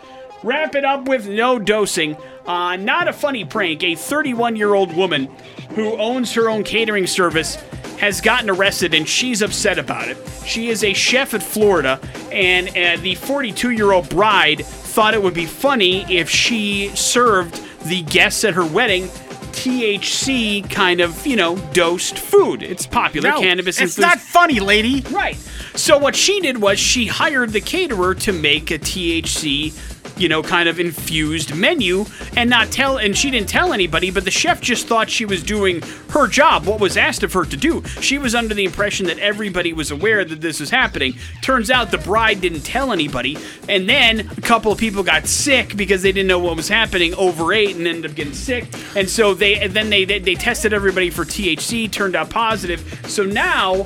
[0.44, 2.18] Wrap it up with no dosing.
[2.46, 3.84] Uh, not a funny prank.
[3.84, 5.26] A 31 year old woman
[5.72, 7.56] who owns her own catering service
[7.98, 10.18] has gotten arrested and she's upset about it.
[10.46, 12.00] She is a chef at Florida,
[12.32, 17.62] and uh, the 42 year old bride thought it would be funny if she served
[17.86, 19.10] the guests at her wedding
[19.56, 22.62] THC kind of, you know, dosed food.
[22.62, 23.30] It's popular.
[23.30, 25.02] no, Cannabis It's not funny, lady.
[25.10, 25.38] Right.
[25.76, 29.74] So what she did was she hired the caterer to make a THC,
[30.18, 34.26] you know, kind of infused menu and not tell and she didn't tell anybody, but
[34.26, 37.58] the chef just thought she was doing her job, what was asked of her to
[37.58, 37.84] do.
[38.02, 41.16] She was under the impression that everybody was aware that this was happening.
[41.42, 43.38] Turns out the bride didn't tell anybody,
[43.68, 47.14] and then a couple of people got sick because they didn't know what was happening,
[47.16, 48.68] overate and ended up getting sick.
[48.96, 53.02] And so they and then they they, they tested everybody for THC, turned out positive.
[53.08, 53.86] So now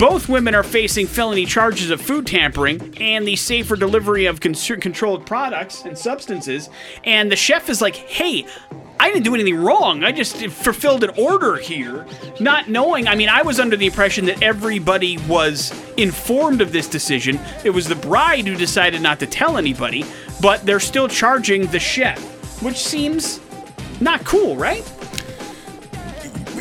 [0.00, 4.54] both women are facing felony charges of food tampering and the safer delivery of con-
[4.54, 6.70] controlled products and substances.
[7.04, 8.46] And the chef is like, hey,
[8.98, 10.02] I didn't do anything wrong.
[10.02, 12.06] I just fulfilled an order here,
[12.40, 13.08] not knowing.
[13.08, 17.38] I mean, I was under the impression that everybody was informed of this decision.
[17.62, 20.06] It was the bride who decided not to tell anybody,
[20.40, 22.18] but they're still charging the chef,
[22.62, 23.38] which seems
[24.00, 24.90] not cool, right?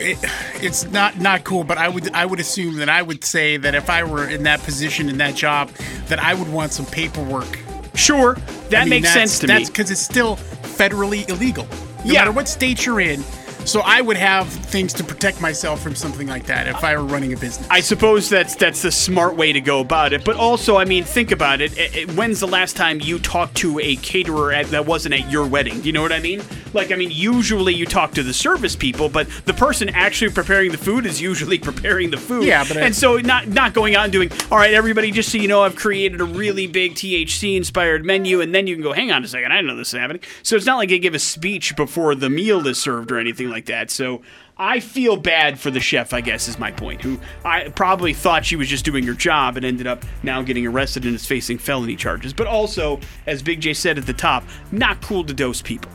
[0.02, 0.18] It,
[0.64, 3.76] it's not not cool, but I would I would assume that I would say that
[3.76, 5.70] if I were in that position in that job,
[6.08, 7.60] that I would want some paperwork.
[7.95, 8.36] Sure,
[8.70, 9.72] that I mean, makes that's- sense to that's me.
[9.74, 11.66] because it's still federally illegal,
[12.06, 12.20] no Yeah.
[12.22, 13.24] matter what state you're in.
[13.70, 17.03] So I would have things to protect myself from something like that if I were
[17.03, 17.67] running a business.
[17.70, 20.26] I suppose that's that's the smart way to go about it.
[20.26, 22.09] But also, I mean, think about it.
[22.15, 25.82] When's the last time you talked to a caterer at, that wasn't at your wedding?
[25.82, 26.41] Do you know what I mean?
[26.74, 30.72] Like, I mean, usually you talk to the service people, but the person actually preparing
[30.72, 32.45] the food is usually preparing the food.
[32.45, 35.32] Yeah, but I- and so not not going out and doing, all right, everybody, just
[35.32, 38.84] so you know, I've created a really big THC inspired menu, and then you can
[38.84, 40.22] go, hang on a second, I didn't know this is happening.
[40.41, 43.49] So it's not like they give a speech before the meal is served or anything
[43.60, 43.91] like that.
[43.91, 44.22] So
[44.57, 48.45] I feel bad for the chef, I guess, is my point, who I probably thought
[48.45, 51.57] she was just doing her job and ended up now getting arrested and is facing
[51.57, 52.34] felony charges.
[52.34, 55.91] But also, as Big J said at the top, not cool to dose people.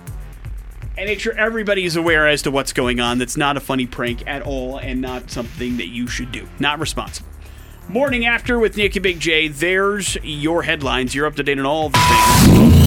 [0.96, 3.18] And make sure everybody is aware as to what's going on.
[3.18, 6.46] That's not a funny prank at all and not something that you should do.
[6.60, 7.28] Not responsible.
[7.88, 9.48] Morning after with Nick and Big J.
[9.48, 11.14] There's your headlines.
[11.14, 12.83] You're up to date on all the things.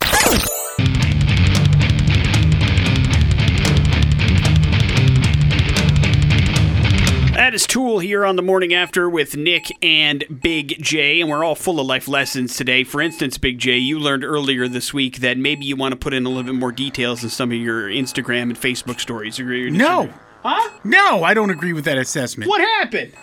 [7.48, 11.46] That is Tool here on the morning after with Nick and Big J, and we're
[11.46, 12.84] all full of life lessons today.
[12.84, 16.14] For instance, Big J, you learned earlier this week that maybe you want to put
[16.14, 19.40] in a little bit more details in some of your Instagram and Facebook stories.
[19.40, 20.14] Agree No.
[20.44, 20.78] Huh?
[20.84, 22.50] No, I don't agree with that assessment.
[22.50, 23.14] What happened?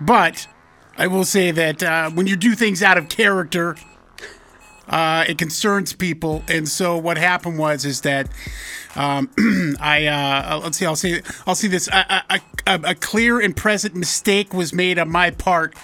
[0.00, 0.48] But
[0.96, 3.76] I will say that uh, when you do things out of character,
[4.88, 6.42] uh, it concerns people.
[6.48, 8.28] And so what happened was is that
[8.96, 9.30] um,
[9.80, 11.88] I uh, let's see, I'll see, I'll see this.
[12.66, 15.74] A clear and present mistake was made on my part.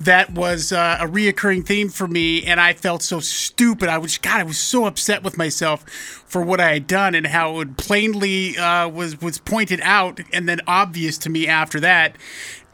[0.00, 3.88] That was uh, a reoccurring theme for me, and I felt so stupid.
[3.88, 5.82] I was God, I was so upset with myself
[6.26, 10.48] for what I had done and how it plainly uh, was was pointed out and
[10.48, 12.16] then obvious to me after that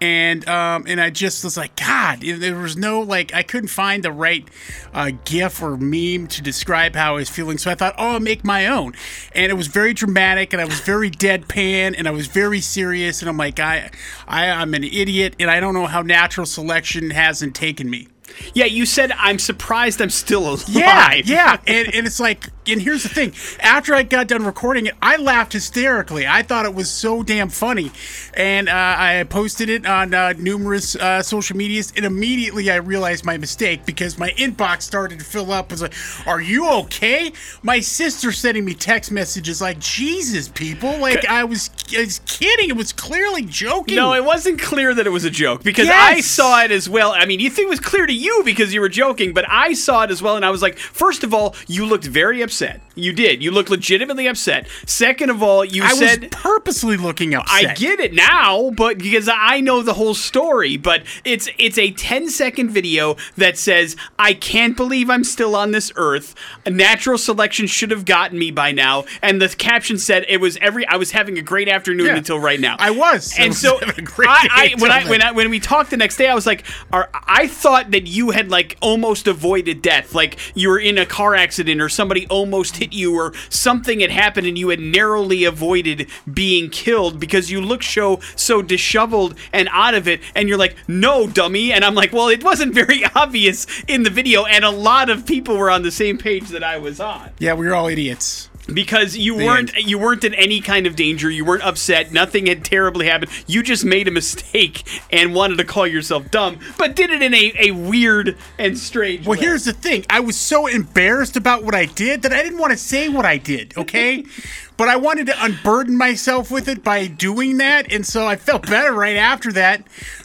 [0.03, 4.03] and um, and I just was like, God, there was no like, I couldn't find
[4.03, 4.45] the right
[4.93, 7.57] uh, GIF or meme to describe how I was feeling.
[7.57, 8.95] So I thought, oh, I'll make my own,
[9.33, 13.23] and it was very dramatic, and I was very deadpan, and I was very serious,
[13.23, 13.91] and I'm like, I,
[14.27, 18.09] I, I'm an idiot, and I don't know how natural selection hasn't taken me.
[18.55, 20.69] Yeah, you said I'm surprised I'm still alive.
[20.69, 24.87] Yeah, yeah, and, and it's like, and here's the thing: after I got done recording
[24.87, 26.27] it, I laughed hysterically.
[26.27, 27.91] I thought it was so damn funny,
[28.35, 31.93] and uh, I posted it on uh, numerous uh, social medias.
[31.97, 35.71] And immediately, I realized my mistake because my inbox started to fill up.
[35.71, 35.95] I was like,
[36.27, 41.71] "Are you okay?" My sister sending me text messages like, "Jesus, people!" Like I was,
[41.97, 42.71] I was kidding.
[42.71, 43.97] It was clearly joking.
[43.97, 47.13] No, it wasn't clear that it was a joke because I saw it as well.
[47.13, 49.73] I mean, you think it was clear to you because you were joking, but I
[49.73, 52.81] saw it as well, and I was like, first of all, you looked very upset.
[52.95, 53.43] You did.
[53.43, 54.67] You looked legitimately upset.
[54.87, 56.21] Second of all, you I said.
[56.23, 57.71] was purposely looking upset.
[57.71, 61.91] I get it now, but because I know the whole story, but it's it's a
[61.93, 66.35] 10 second video that says I can't believe I'm still on this earth.
[66.67, 70.87] Natural selection should have gotten me by now, and the caption said it was every
[70.87, 72.17] I was having a great afternoon Yeah.
[72.17, 72.77] until right now.
[72.79, 73.33] I was.
[73.39, 75.23] I and was so a great I, I when I when.
[75.23, 78.31] I when we talked the next day, I was like, are, I thought that you
[78.31, 82.77] had like almost avoided death, like you were in a car accident or somebody almost
[82.77, 87.61] hit you or something had happened and you had narrowly avoided being killed because you
[87.61, 91.95] look so so disheveled and out of it, and you're like, no, dummy, and I'm
[91.95, 95.71] like, well, it wasn't very obvious in the video, and a lot of people were
[95.71, 97.31] on the same page that I was on.
[97.39, 98.49] Yeah, we were all idiots.
[98.75, 99.87] Because you The weren't end.
[99.87, 103.63] you weren't in any kind of danger you weren't upset nothing had terribly happened you
[103.63, 107.53] just made a mistake and wanted to call yourself dumb but did it in a,
[107.59, 109.31] a weird and strange way.
[109.31, 109.45] Well, way.
[109.47, 110.05] here's the thing.
[110.11, 113.25] I was so embarrassed about what I did that I didn't want to say what
[113.25, 114.25] I did, okay?
[114.77, 118.67] but I wanted to unburden myself with it by doing that, and so I felt
[118.67, 119.85] better right after that.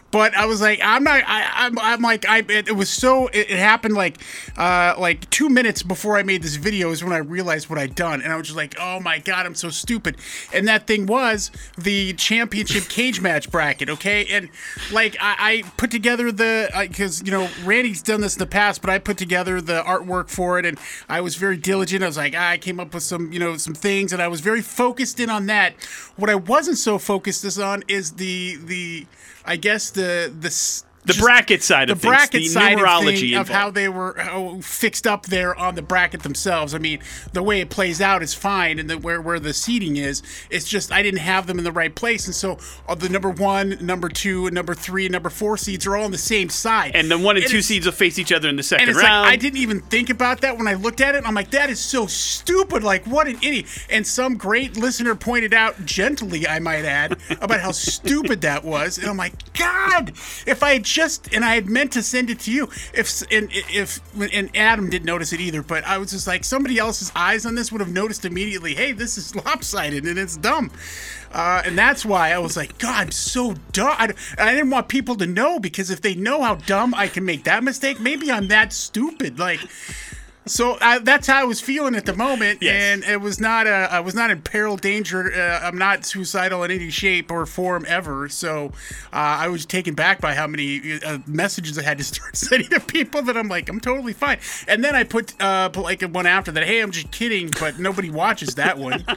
[0.10, 1.24] But I was like, I'm not.
[1.28, 1.78] I, I'm.
[1.80, 2.40] I'm like, I.
[2.40, 3.28] It, it was so.
[3.28, 4.18] It, it happened like,
[4.56, 7.94] uh, like two minutes before I made this video is when I realized what I'd
[7.94, 10.16] done, and I was just like, oh my god, I'm so stupid.
[10.54, 14.26] And that thing was the championship cage match bracket, okay?
[14.28, 14.50] And
[14.92, 18.82] like, I, I put together the because you know Randy's done this in the past,
[18.82, 20.80] but I put together the artwork for it, and
[21.10, 22.02] I was very diligent.
[22.04, 24.40] I was like, I came up with some, you know, some things, and I was
[24.40, 25.74] very focused in on that.
[26.16, 29.06] What I wasn't so focused is on is the the
[29.48, 30.52] I guess the the
[31.08, 33.90] The bracket side the of things, bracket the side of, numerology thing, of how they
[33.90, 36.74] were how fixed up there on the bracket themselves.
[36.74, 37.00] I mean,
[37.34, 40.68] the way it plays out is fine, and the, where where the seating is, it's
[40.68, 43.78] just I didn't have them in the right place, and so uh, the number one,
[43.82, 47.10] number two, and number three, number four seeds are all on the same side, and
[47.10, 49.04] the one and two it's- seeds will face each other in the second and it's
[49.04, 51.24] round like I didn't even think about that when I looked at it.
[51.26, 52.84] I'm like, that is so stupid.
[52.84, 53.66] Like, what an idiot.
[53.90, 58.98] And some great listener pointed out, gently, I might add, about how stupid that was.
[58.98, 60.10] And I'm like, God,
[60.46, 63.50] if I had just and I had meant to send it to you, if and
[63.52, 67.46] if and Adam didn't notice it either, but I was just like, somebody else's eyes
[67.46, 68.74] on this would have noticed immediately.
[68.74, 70.72] Hey, this is lopsided and it's dumb.
[71.32, 73.94] Uh, and that's why I was like, God, I'm so dumb.
[73.98, 77.26] I, I didn't want people to know because if they know how dumb I can
[77.26, 79.38] make that mistake, maybe I'm that stupid.
[79.38, 79.60] Like,
[80.48, 82.74] So uh, that's how I was feeling at the moment, Yes.
[83.04, 85.32] and it was not a, I was not in peril, danger.
[85.34, 88.30] Uh, I'm not suicidal in any shape or form ever.
[88.30, 88.68] So
[89.14, 92.70] uh, I was taken back by how many uh, messages I had to start sending
[92.70, 94.40] to people that I'm like, I'm totally fine.
[94.68, 96.64] And then I put uh, like one after that.
[96.64, 99.06] Hey, I'm just kidding, but nobody watches that one.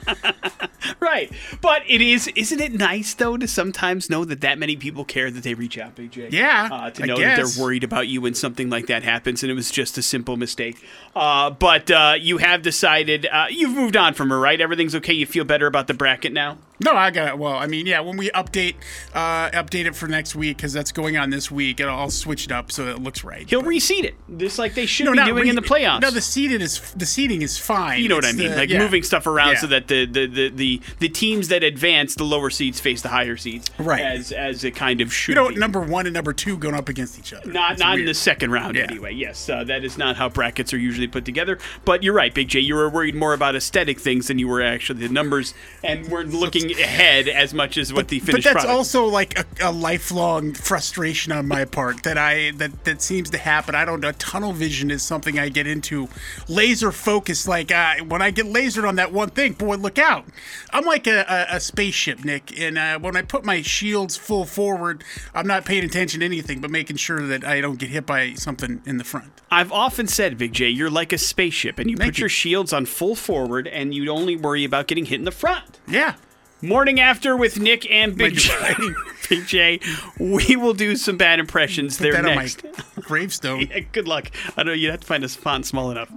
[0.99, 1.31] Right.
[1.61, 5.31] But it is, isn't it nice, though, to sometimes know that that many people care
[5.31, 6.29] that they reach out, Big J?
[6.31, 9.43] Yeah, Uh, to I know that they're worried about you when something like that happens
[9.43, 10.83] and it was just a simple mistake.
[11.21, 14.59] Uh, but uh, you have decided, uh, you've moved on from her, right?
[14.59, 15.13] Everything's okay.
[15.13, 16.57] You feel better about the bracket now?
[16.83, 17.39] No, I got it.
[17.39, 18.75] Well, I mean, yeah, when we update
[19.15, 22.45] uh, update it for next week because that's going on this week, it'll all switch
[22.47, 23.49] it up so it looks right.
[23.49, 26.01] He'll reseed it, just like they should no, be doing re- in the playoffs.
[26.01, 28.03] No, the seating is the seating is fine.
[28.03, 28.79] you know what I mean, the- like yeah.
[28.79, 29.59] moving stuff around Yeah.
[29.61, 33.09] so that the, the, the, the, the teams that advance, the lower seeds face the
[33.09, 34.01] higher seeds, Right.
[34.01, 35.33] As as it kind of should.
[35.37, 35.57] you know, be.
[35.57, 37.51] number one and number two going up against each other.
[37.51, 38.85] Not It's not in the second round Yeah.
[38.91, 39.13] anyway.
[39.15, 41.59] Yes, uh, that is not how brackets are usually put together.
[41.85, 42.61] But you're right, Big J.
[42.61, 45.53] You were worried more about aesthetic things than you were actually the numbers,
[45.85, 48.73] and weren't looking ahead as much as what the But finished that's product.
[48.73, 53.39] also like a, a lifelong frustration on my part that I that that seems to
[53.39, 53.75] happen.
[53.75, 54.13] I don't know.
[54.13, 56.09] Tunnel vision is something I get into.
[56.49, 60.25] Laser focus, like uh, when I get lasered on that one thing, boy, look out!
[60.73, 62.59] I'm like a, a, a spaceship, Nick.
[62.59, 65.05] And uh, when I put my shields full forward,
[65.35, 68.35] I'm not paying attention to anything, but making sure that I don't get hit by
[68.35, 69.33] something in the front.
[69.51, 72.23] I've often said, Big J, you're like a spaceship, and you Thank put you.
[72.23, 75.79] your shields on full forward, and you only worry about getting hit in the front.
[75.89, 76.15] Yeah.
[76.63, 78.89] Morning after with Nick and Big Like J.
[79.31, 79.81] Big J,
[80.19, 82.65] we will do some bad impressions Put there that on next.
[82.65, 82.71] my
[83.03, 83.61] gravestone.
[83.71, 84.31] Yeah, good luck.
[84.57, 86.11] I know you'd have to find a font small enough.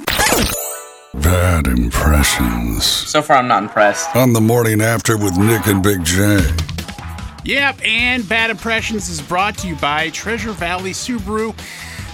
[1.13, 2.83] Bad impressions.
[2.83, 4.13] So far, I'm not impressed.
[4.15, 6.41] On the morning after with Nick and Big J.
[7.45, 11.53] Yep, and Bad Impressions is brought to you by Treasure Valley Subaru.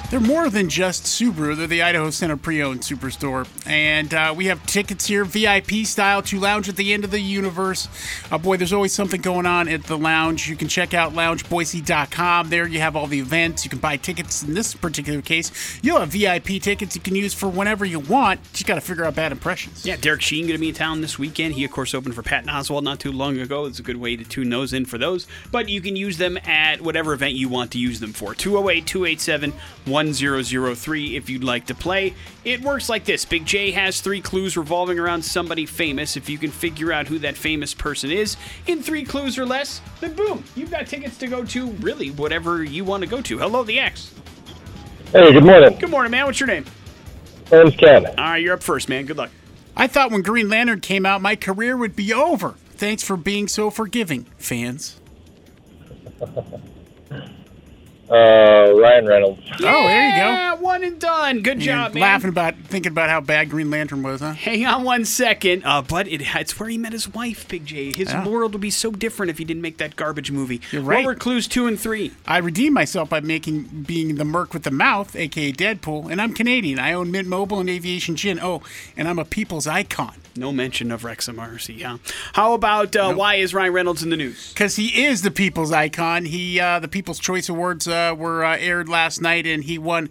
[0.10, 1.56] They're more than just Subaru.
[1.56, 6.40] They're the Idaho Center pre-owned superstore, and uh, we have tickets here, VIP style, to
[6.40, 7.88] lounge at the end of the universe.
[8.32, 10.50] Uh, boy, there's always something going on at the lounge.
[10.50, 12.50] You can check out loungeboise.com.
[12.50, 13.64] There, you have all the events.
[13.64, 14.42] You can buy tickets.
[14.42, 15.52] In this particular case,
[15.84, 18.42] you'll have VIP tickets you can use for whenever you want.
[18.54, 19.86] Just got to figure out bad impressions.
[19.86, 21.54] Yeah, Derek Sheen going to be in town this weekend.
[21.54, 23.66] He, of course, opened for Patton Oswalt not too long ago.
[23.66, 25.28] It's a good way to tune those in for those.
[25.52, 28.34] But you can use them at whatever event you want to use them for.
[28.34, 29.54] 208 287
[30.06, 32.14] 1003 if you'd like to play.
[32.46, 36.16] It works like this Big J has three clues revolving around somebody famous.
[36.16, 38.38] If you can figure out who that famous person is
[38.68, 42.64] in three clues or less, then boom, you've got tickets to go to really whatever
[42.64, 43.40] you want to go to.
[43.40, 44.14] Hello, the X.
[45.12, 45.78] Hey, good morning.
[45.78, 46.26] Good morning, man.
[46.26, 46.66] What's your name?
[47.52, 48.06] My name's Ken.
[48.06, 49.06] All right, you're up first, man.
[49.06, 49.32] Good luck.
[49.76, 52.56] I thought when Green Lantern came out, my career would be over.
[52.72, 55.00] Thanks for being so forgiving, fans.
[58.10, 59.42] Uh, Ryan Reynolds.
[59.62, 60.59] Oh, there you go.
[60.70, 61.42] One and done.
[61.42, 62.02] Good job, man.
[62.02, 64.34] laughing about thinking about how bad Green Lantern was, huh?
[64.34, 65.64] Hang on one second.
[65.66, 67.92] Uh, but it, it's where he met his wife, Big J.
[67.92, 68.28] His Yeah.
[68.28, 70.62] world would be so different if he didn't make that garbage movie.
[70.72, 71.06] You're What right.
[71.08, 72.12] were clues two and three?
[72.28, 76.36] I redeemed myself by making being the merc with the mouth, aka Deadpool, and I'm
[76.36, 76.78] Canadian.
[76.78, 78.40] I own Mint Mobile and Aviation Gin.
[78.40, 78.62] Oh,
[78.96, 80.14] and I'm a people's icon.
[80.36, 81.98] No mention of Rex RC, huh?
[82.34, 84.54] How about uh, why is Ryan Reynolds in the news?
[84.54, 86.26] Because he is the people's icon.
[86.26, 90.10] He uh, the People's Choice Awards uh, were uh, aired last night, and he won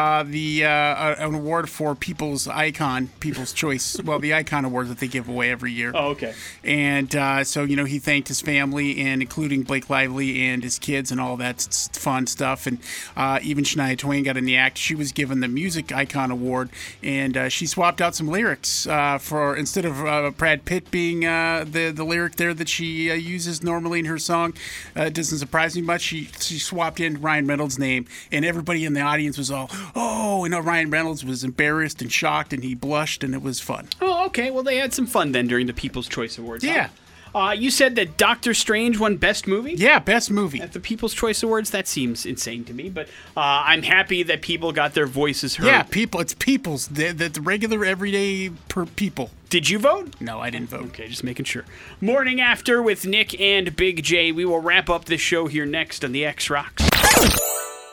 [0.00, 4.00] uh, the uh, an award for People's Icon, People's Choice.
[4.04, 5.92] well, the Icon Awards that they give away every year.
[5.94, 6.34] Oh, okay.
[6.64, 10.78] And uh, so, you know, he thanked his family and including Blake Lively and his
[10.78, 11.60] kids and all that
[11.92, 12.66] fun stuff.
[12.66, 12.78] And
[13.16, 14.78] uh, even Shania Twain got in the act.
[14.78, 16.70] She was given the Music Icon Award,
[17.02, 21.24] and uh, she swapped out some lyrics uh, for instead of uh, Brad Pitt being
[21.26, 24.54] uh, the the lyric there that she uh, uses normally in her song.
[24.96, 26.02] Uh, it doesn't surprise me much.
[26.02, 30.44] She she swapped in Ryan Reynolds' name, and everybody in the audience was all, "Oh!"
[30.44, 33.88] And uh, Ryan Reynolds was embarrassed and shocked, and he blushed, and it was fun.
[34.00, 34.50] Oh, okay.
[34.50, 36.64] Well, they had some fun then during the People's Choice Awards.
[36.64, 36.70] huh?
[36.70, 36.88] Yeah.
[37.32, 39.74] Uh, you said that Doctor Strange won Best Movie?
[39.74, 40.60] Yeah, best movie.
[40.60, 41.70] At the People's Choice Awards?
[41.70, 45.66] That seems insane to me, but uh, I'm happy that people got their voices heard.
[45.66, 46.18] Yeah, people.
[46.20, 46.88] It's people's.
[46.88, 49.30] The, the, the regular, everyday per people.
[49.48, 50.16] Did you vote?
[50.20, 50.86] No, I didn't vote.
[50.86, 51.64] Okay, just making sure.
[52.00, 54.32] Morning after with Nick and Big J.
[54.32, 56.89] We will wrap up this show here next on the X Rocks.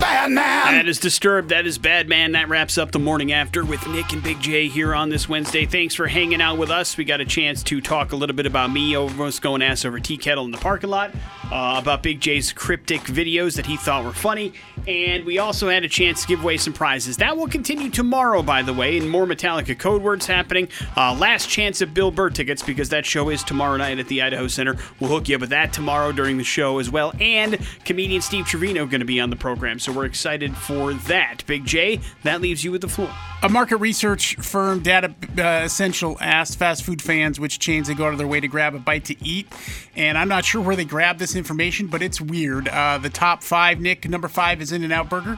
[0.07, 0.73] Bad man.
[0.73, 1.49] That is Disturbed.
[1.49, 2.31] That is Bad Man.
[2.31, 5.65] That wraps up the morning after with Nick and Big J here on this Wednesday.
[5.65, 6.95] Thanks for hanging out with us.
[6.95, 9.83] We got a chance to talk a little bit about me over almost going ass
[9.83, 11.11] over tea kettle in the parking lot,
[11.51, 14.53] uh, about Big J's cryptic videos that he thought were funny,
[14.87, 17.17] and we also had a chance to give away some prizes.
[17.17, 20.67] That will continue tomorrow, by the way, and more Metallica code words happening.
[20.95, 24.21] Uh, last chance at Bill Burr tickets because that show is tomorrow night at the
[24.21, 24.75] Idaho Center.
[24.99, 28.45] We'll hook you up with that tomorrow during the show as well, and comedian Steve
[28.45, 29.79] Trevino going to be on the program.
[29.79, 31.45] So we're excited for that.
[31.47, 33.09] Big J, that leaves you with the floor.
[33.43, 38.07] A market research firm, Data uh, Essential, asked fast food fans which chains they go
[38.07, 39.47] out of their way to grab a bite to eat.
[39.95, 42.67] And I'm not sure where they grabbed this information, but it's weird.
[42.67, 45.37] Uh, the top five, Nick, number five is In N Out Burger.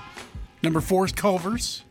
[0.63, 1.83] Number four is Culver's.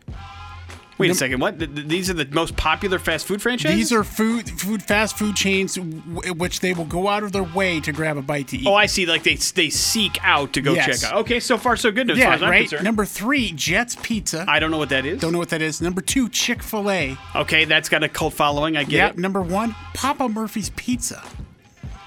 [0.99, 1.39] Wait a second.
[1.39, 1.57] What?
[1.57, 3.75] Th- th- these are the most popular fast food franchises?
[3.75, 7.41] These are food, food, fast food chains, w- which they will go out of their
[7.43, 8.67] way to grab a bite to eat.
[8.67, 9.05] Oh, I see.
[9.05, 11.01] Like they they seek out to go Yes.
[11.01, 11.17] check out.
[11.21, 12.59] Okay, so far so good as far yeah, as I'm right.
[12.61, 12.83] concerned.
[12.83, 14.45] Number three, Jets Pizza.
[14.47, 15.19] I don't know what that is.
[15.21, 15.81] don't know what that is.
[15.81, 17.17] Number two, Chick Fil A.
[17.35, 18.75] Okay, that's got a cult following.
[18.77, 19.07] I get Yeah.
[19.07, 19.17] it.
[19.17, 21.23] Number one, Papa Murphy's Pizza.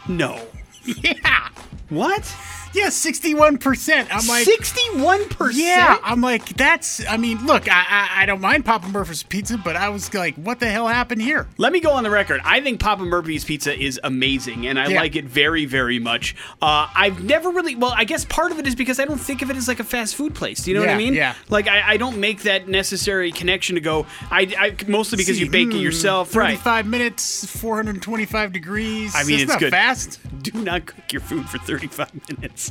[0.07, 0.39] No.
[0.85, 1.49] Yeah.
[1.91, 2.35] What?
[2.75, 4.09] Yeah, sixty-one percent.
[4.15, 5.57] I'm like, Sixty-one percent.
[5.65, 5.99] yeah.
[6.03, 7.07] I'm like, that's.
[7.07, 10.35] I mean, look, I, I I don't mind Papa Murphy's Pizza, but I was like,
[10.37, 11.47] what the hell happened here?
[11.59, 12.41] Let me go on the record.
[12.45, 15.01] I think Papa Murphy's Pizza is amazing, and I Yeah.
[15.01, 16.35] like it very, very much.
[16.63, 17.75] Uh, I've never really.
[17.75, 19.81] Well, I guess part of it is because I don't think of it as like
[19.81, 20.65] a fast food place.
[20.65, 21.15] Do you know what I Yeah, mean?
[21.15, 21.35] yeah.
[21.51, 24.07] Like I, I don't make that necessary connection to go.
[24.31, 26.51] I, I mostly because you bake it Hmm, yourself, right?
[26.51, 29.13] Thirty-five minutes, four hundred and twenty-five degrees.
[29.15, 29.71] I mean, That's it's good.
[29.73, 30.19] fast.
[30.43, 32.62] Do not cook your food for 35 minutes.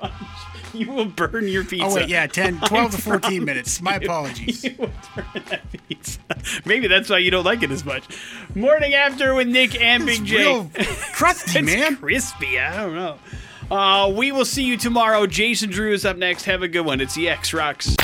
[0.00, 0.12] Much.
[0.74, 1.86] You will burn your pizza.
[1.86, 3.80] Oh wait, yeah, 10, 12 to fourteen minutes.
[3.80, 4.62] My apologies.
[4.64, 4.90] You
[5.46, 5.62] that.
[6.66, 8.04] Maybe that's why you don't like it as much.
[8.54, 10.68] Morning after with Nick and Big J.
[11.14, 11.96] crusty, man.
[11.96, 12.58] crispy.
[12.58, 13.18] I don't know.
[13.70, 15.26] Uh, we will see you tomorrow.
[15.26, 16.44] Jason Drew is up next.
[16.44, 17.00] Have a good one.
[17.00, 17.96] It's the X Rocks.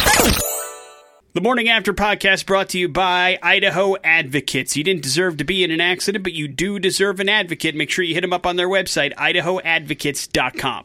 [1.35, 4.77] The Morning After podcast brought to you by Idaho Advocates.
[4.77, 7.75] You didn't deserve to be in an accident, but you do deserve an advocate.
[7.75, 10.85] Make sure you hit them up on their website, idahoadvocates.com.